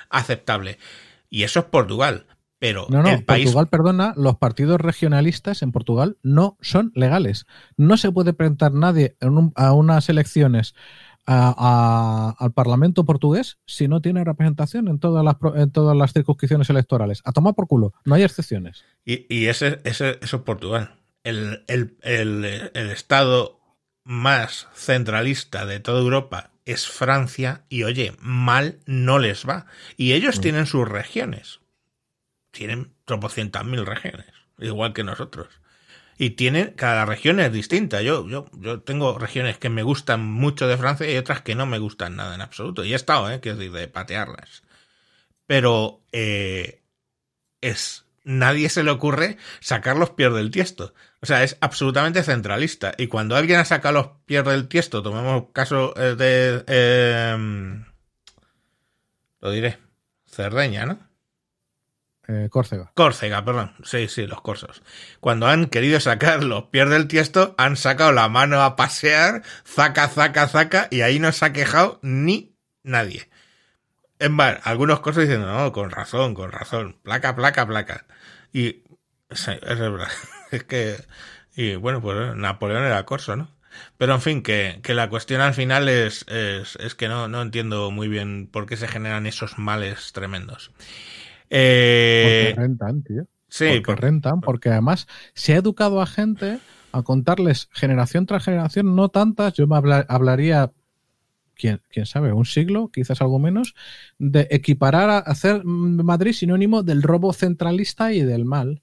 [0.10, 0.78] aceptable.
[1.30, 2.28] Y eso es Portugal.
[2.60, 7.46] Pero no, no, Portugal, perdona, los partidos regionalistas en Portugal no son legales.
[7.78, 9.18] No se puede presentar nadie
[9.56, 10.74] a unas elecciones
[11.26, 17.22] al Parlamento portugués si no tiene representación en todas las, en todas las circunscripciones electorales.
[17.26, 18.86] A tomar por culo, no hay excepciones.
[19.06, 20.92] Y, y ese, ese, eso es Portugal
[21.26, 23.60] el, el, el, el estado
[24.04, 29.66] más centralista de toda Europa es Francia y oye, mal no les va.
[29.98, 30.42] Y ellos mm.
[30.42, 31.60] tienen sus regiones.
[32.52, 34.28] Tienen tropocientas mil regiones,
[34.60, 35.48] igual que nosotros.
[36.18, 38.02] Y tienen, cada región es distinta.
[38.02, 41.66] Yo, yo, yo tengo regiones que me gustan mucho de Francia y otras que no
[41.66, 42.86] me gustan nada en absoluto.
[42.86, 44.64] Y he estado, eh, quiero decir, de patearlas.
[45.46, 46.84] Pero eh,
[47.62, 50.94] es nadie se le ocurre sacar los pies del tiesto.
[51.22, 52.94] O sea, es absolutamente centralista.
[52.98, 56.64] Y cuando alguien ha sacado los pies del tiesto, tomemos caso eh, de...
[56.68, 57.84] Eh,
[59.40, 59.78] lo diré.
[60.26, 61.00] Cerdeña, ¿no?
[62.28, 62.92] Eh, Córcega.
[62.96, 63.74] Córcega, perdón.
[63.84, 64.82] Sí, sí, los corsos.
[65.20, 70.08] Cuando han querido sacar los pies del tiesto, han sacado la mano a pasear, zaca,
[70.08, 73.30] zaca, zaca, y ahí no se ha quejado ni nadie.
[74.18, 78.06] En bar, algunos corsos diciendo, no, con razón, con razón, placa, placa, placa.
[78.56, 78.84] Y
[79.30, 79.46] es
[79.80, 80.08] verdad.
[80.52, 80.96] Es que.
[81.58, 83.50] Y bueno, pues Napoleón era corso, ¿no?
[83.98, 87.42] Pero en fin, que, que la cuestión al final es, es, es, que no, no
[87.42, 90.72] entiendo muy bien por qué se generan esos males tremendos.
[91.50, 93.28] Eh, porque rentan, tío.
[93.50, 96.60] Sí, porque rentan, porque además se ha educado a gente
[96.94, 99.76] a contarles generación tras generación, no tantas, yo me
[100.08, 100.72] hablaría
[101.58, 103.76] quién, quién sabe, un siglo, quizás algo menos,
[104.20, 108.82] de equiparar a hacer Madrid sinónimo del robo centralista y del mal.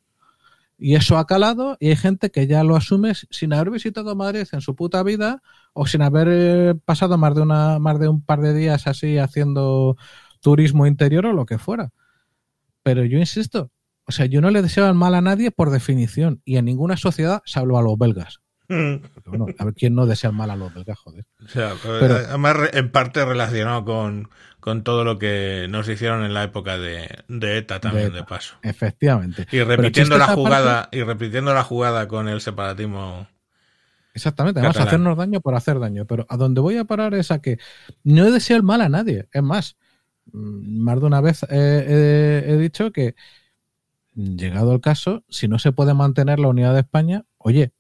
[0.79, 4.49] Y eso ha calado y hay gente que ya lo asume sin haber visitado Madrid
[4.51, 5.43] en su puta vida
[5.75, 9.19] o sin haber eh, pasado más de, una, más de un par de días así
[9.19, 9.97] haciendo
[10.41, 11.93] turismo interior o lo que fuera.
[12.83, 13.71] Pero yo insisto,
[14.07, 16.97] o sea, yo no le deseo el mal a nadie por definición y en ninguna
[16.97, 21.25] sociedad, salvo a los belgas a ver quién no desea mal a los belgas, joder.
[21.45, 24.29] O sea, Pero, además en parte relacionado con,
[24.61, 28.57] con, todo lo que nos hicieron en la época de, ETA también, de, paso.
[28.63, 29.47] Efectivamente.
[29.51, 33.27] Y repitiendo la jugada, y repitiendo la jugada con el separatismo.
[34.15, 36.07] Exactamente, vamos a hacernos daño por hacer daño.
[36.07, 37.59] Pero a donde voy a parar es a que
[38.05, 39.29] no deseo el mal a nadie.
[39.33, 39.77] Es más,
[40.33, 43.15] mm, más de una vez he dicho que,
[44.15, 47.73] llegado el caso, si no se puede mantener la unidad de España, oye,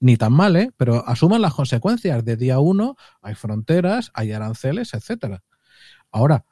[0.00, 0.70] ni tan mal, ¿eh?
[0.76, 2.24] pero asuman las consecuencias.
[2.24, 5.42] De día uno hay fronteras, hay aranceles, etcétera.
[6.10, 6.44] Ahora,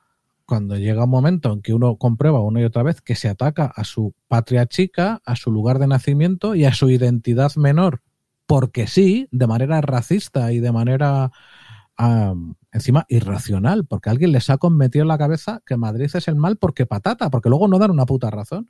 [0.47, 3.66] cuando llega un momento en que uno comprueba una y otra vez que se ataca
[3.66, 8.03] a su patria chica, a su lugar de nacimiento y a su identidad menor,
[8.47, 11.30] porque sí, de manera racista y de manera
[12.72, 16.57] encima irracional, porque alguien les ha cometido en la cabeza que Madrid es el mal
[16.57, 18.68] porque patata, porque luego no dan una puta razón.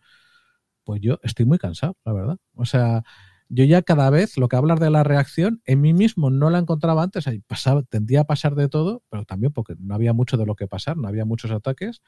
[0.84, 2.36] Pues yo estoy muy cansado, la verdad.
[2.54, 3.02] O sea,
[3.48, 6.58] yo ya cada vez lo que hablar de la reacción, en mí mismo no la
[6.58, 10.46] encontraba antes, pasaba, tendía a pasar de todo, pero también porque no había mucho de
[10.46, 12.02] lo que pasar, no había muchos ataques,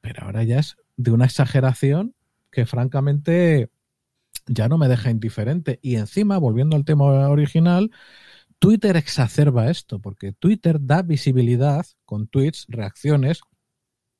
[0.00, 2.14] pero ahora ya es de una exageración
[2.50, 3.70] que francamente
[4.46, 5.78] ya no me deja indiferente.
[5.82, 7.90] Y encima, volviendo al tema original,
[8.58, 13.40] Twitter exacerba esto, porque Twitter da visibilidad con tweets, reacciones,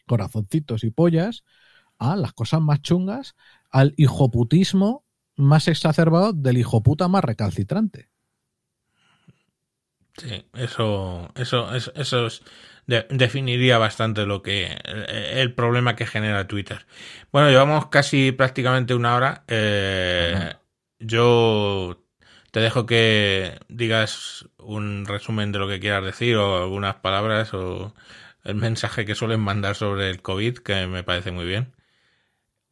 [0.07, 1.45] corazoncitos y pollas
[1.99, 3.35] a las cosas más chungas,
[3.71, 5.05] al hijoputismo
[5.39, 8.11] más exacerbado del hijo puta más recalcitrante.
[10.19, 12.43] Sí, eso, eso, eso, es,
[12.87, 14.77] definiría bastante lo que
[15.07, 16.87] el, problema que genera Twitter.
[17.31, 19.45] Bueno, llevamos casi prácticamente una hora.
[19.47, 20.55] Eh,
[20.99, 22.05] yo
[22.51, 27.95] te dejo que digas un resumen de lo que quieras decir o algunas palabras o
[28.43, 31.77] el mensaje que suelen mandar sobre el COVID, que me parece muy bien,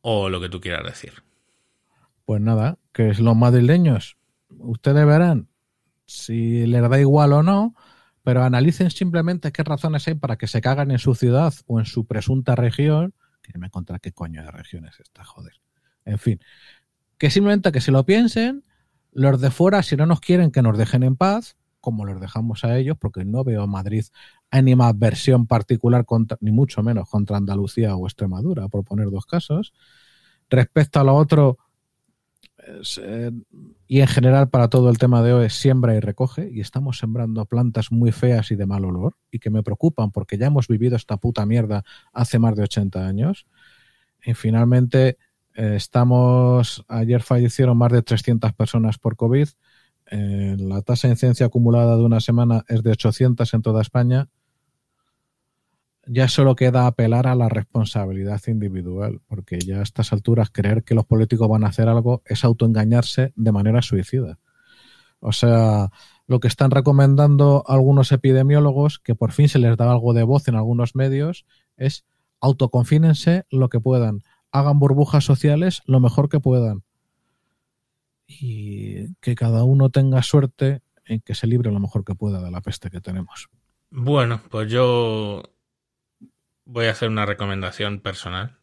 [0.01, 1.26] o lo que tú quieras decir.
[2.27, 4.18] Pues nada, que es los madrileños,
[4.51, 5.49] ustedes verán
[6.07, 7.74] si les da igual o no,
[8.22, 11.87] pero analicen simplemente qué razones hay para que se cagan en su ciudad o en
[11.87, 13.14] su presunta región.
[13.43, 15.55] Que me contra qué coño de regiones está, joder.
[16.05, 16.41] En fin,
[17.18, 18.64] que simplemente que se lo piensen,
[19.12, 22.64] los de fuera, si no nos quieren que nos dejen en paz, como los dejamos
[22.64, 24.05] a ellos, porque no veo a Madrid
[24.51, 29.72] ánima versión particular, contra, ni mucho menos contra Andalucía o Extremadura, por poner dos casos.
[30.51, 31.59] Respecto a lo otro,
[33.87, 36.99] y en general para todo el tema de hoy, es siembra y recoge, y estamos
[36.99, 40.69] sembrando plantas muy feas y de mal olor, y que me preocupan porque ya hemos
[40.69, 43.47] vivido esta puta mierda hace más de 80 años.
[44.25, 45.19] Y finalmente,
[45.55, 49.49] eh, estamos, ayer fallecieron más de 300 personas por COVID,
[50.09, 54.29] eh, la tasa de incidencia acumulada de una semana es de 800 en toda España.
[56.07, 60.95] Ya solo queda apelar a la responsabilidad individual, porque ya a estas alturas creer que
[60.95, 64.39] los políticos van a hacer algo es autoengañarse de manera suicida.
[65.21, 65.91] O sea,
[66.27, 70.47] lo que están recomendando algunos epidemiólogos, que por fin se les da algo de voz
[70.49, 71.47] en algunos medios,
[71.77, 72.05] es
[72.41, 76.85] autoconfínense lo que puedan, hagan burbujas sociales lo mejor que puedan
[78.27, 82.51] y que cada uno tenga suerte en que se libre lo mejor que pueda de
[82.51, 83.49] la peste que tenemos.
[83.91, 85.43] Bueno, pues yo
[86.67, 88.59] voy a hacer una recomendación personal.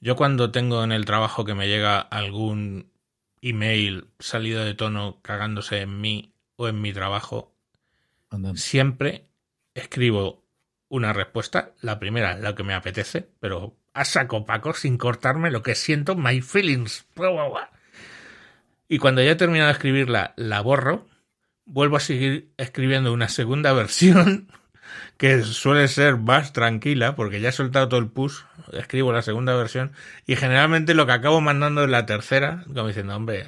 [0.00, 2.92] Yo cuando tengo en el trabajo que me llega algún
[3.40, 7.54] email salido de tono cagándose en mí o en mi trabajo,
[8.54, 9.28] siempre
[9.74, 10.44] escribo
[10.88, 15.62] una respuesta, la primera, la que me apetece, pero a saco paco, sin cortarme lo
[15.62, 17.06] que siento, my feelings.
[18.88, 21.06] Y cuando ya he terminado de escribirla, la borro,
[21.64, 24.48] vuelvo a seguir escribiendo una segunda versión
[25.16, 28.40] que suele ser más tranquila porque ya he soltado todo el push,
[28.72, 29.92] escribo la segunda versión
[30.26, 33.46] y generalmente lo que acabo mandando es la tercera, como diciendo, hombre.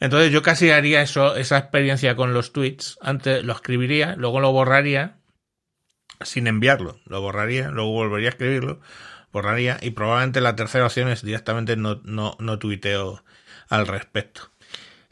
[0.00, 4.52] Entonces yo casi haría eso, esa experiencia con los tweets, antes lo escribiría, luego lo
[4.52, 5.16] borraría
[6.20, 8.80] sin enviarlo, lo borraría, luego volvería a escribirlo,
[9.32, 13.24] borraría y probablemente la tercera opción es directamente no, no, no tuiteo
[13.68, 14.50] al respecto.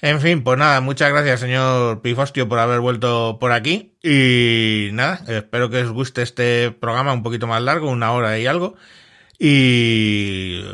[0.03, 3.95] En fin, pues nada, muchas gracias, señor Pifostio, por haber vuelto por aquí.
[4.03, 8.47] Y nada, espero que os guste este programa un poquito más largo, una hora y
[8.47, 8.75] algo.
[9.39, 10.65] Y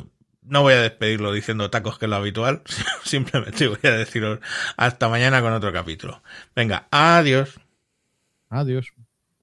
[0.40, 2.62] no voy a despedirlo diciendo tacos que es lo habitual,
[3.04, 4.40] simplemente voy a deciros
[4.78, 6.22] hasta mañana con otro capítulo.
[6.56, 7.60] Venga, adiós.
[8.48, 8.94] Adiós.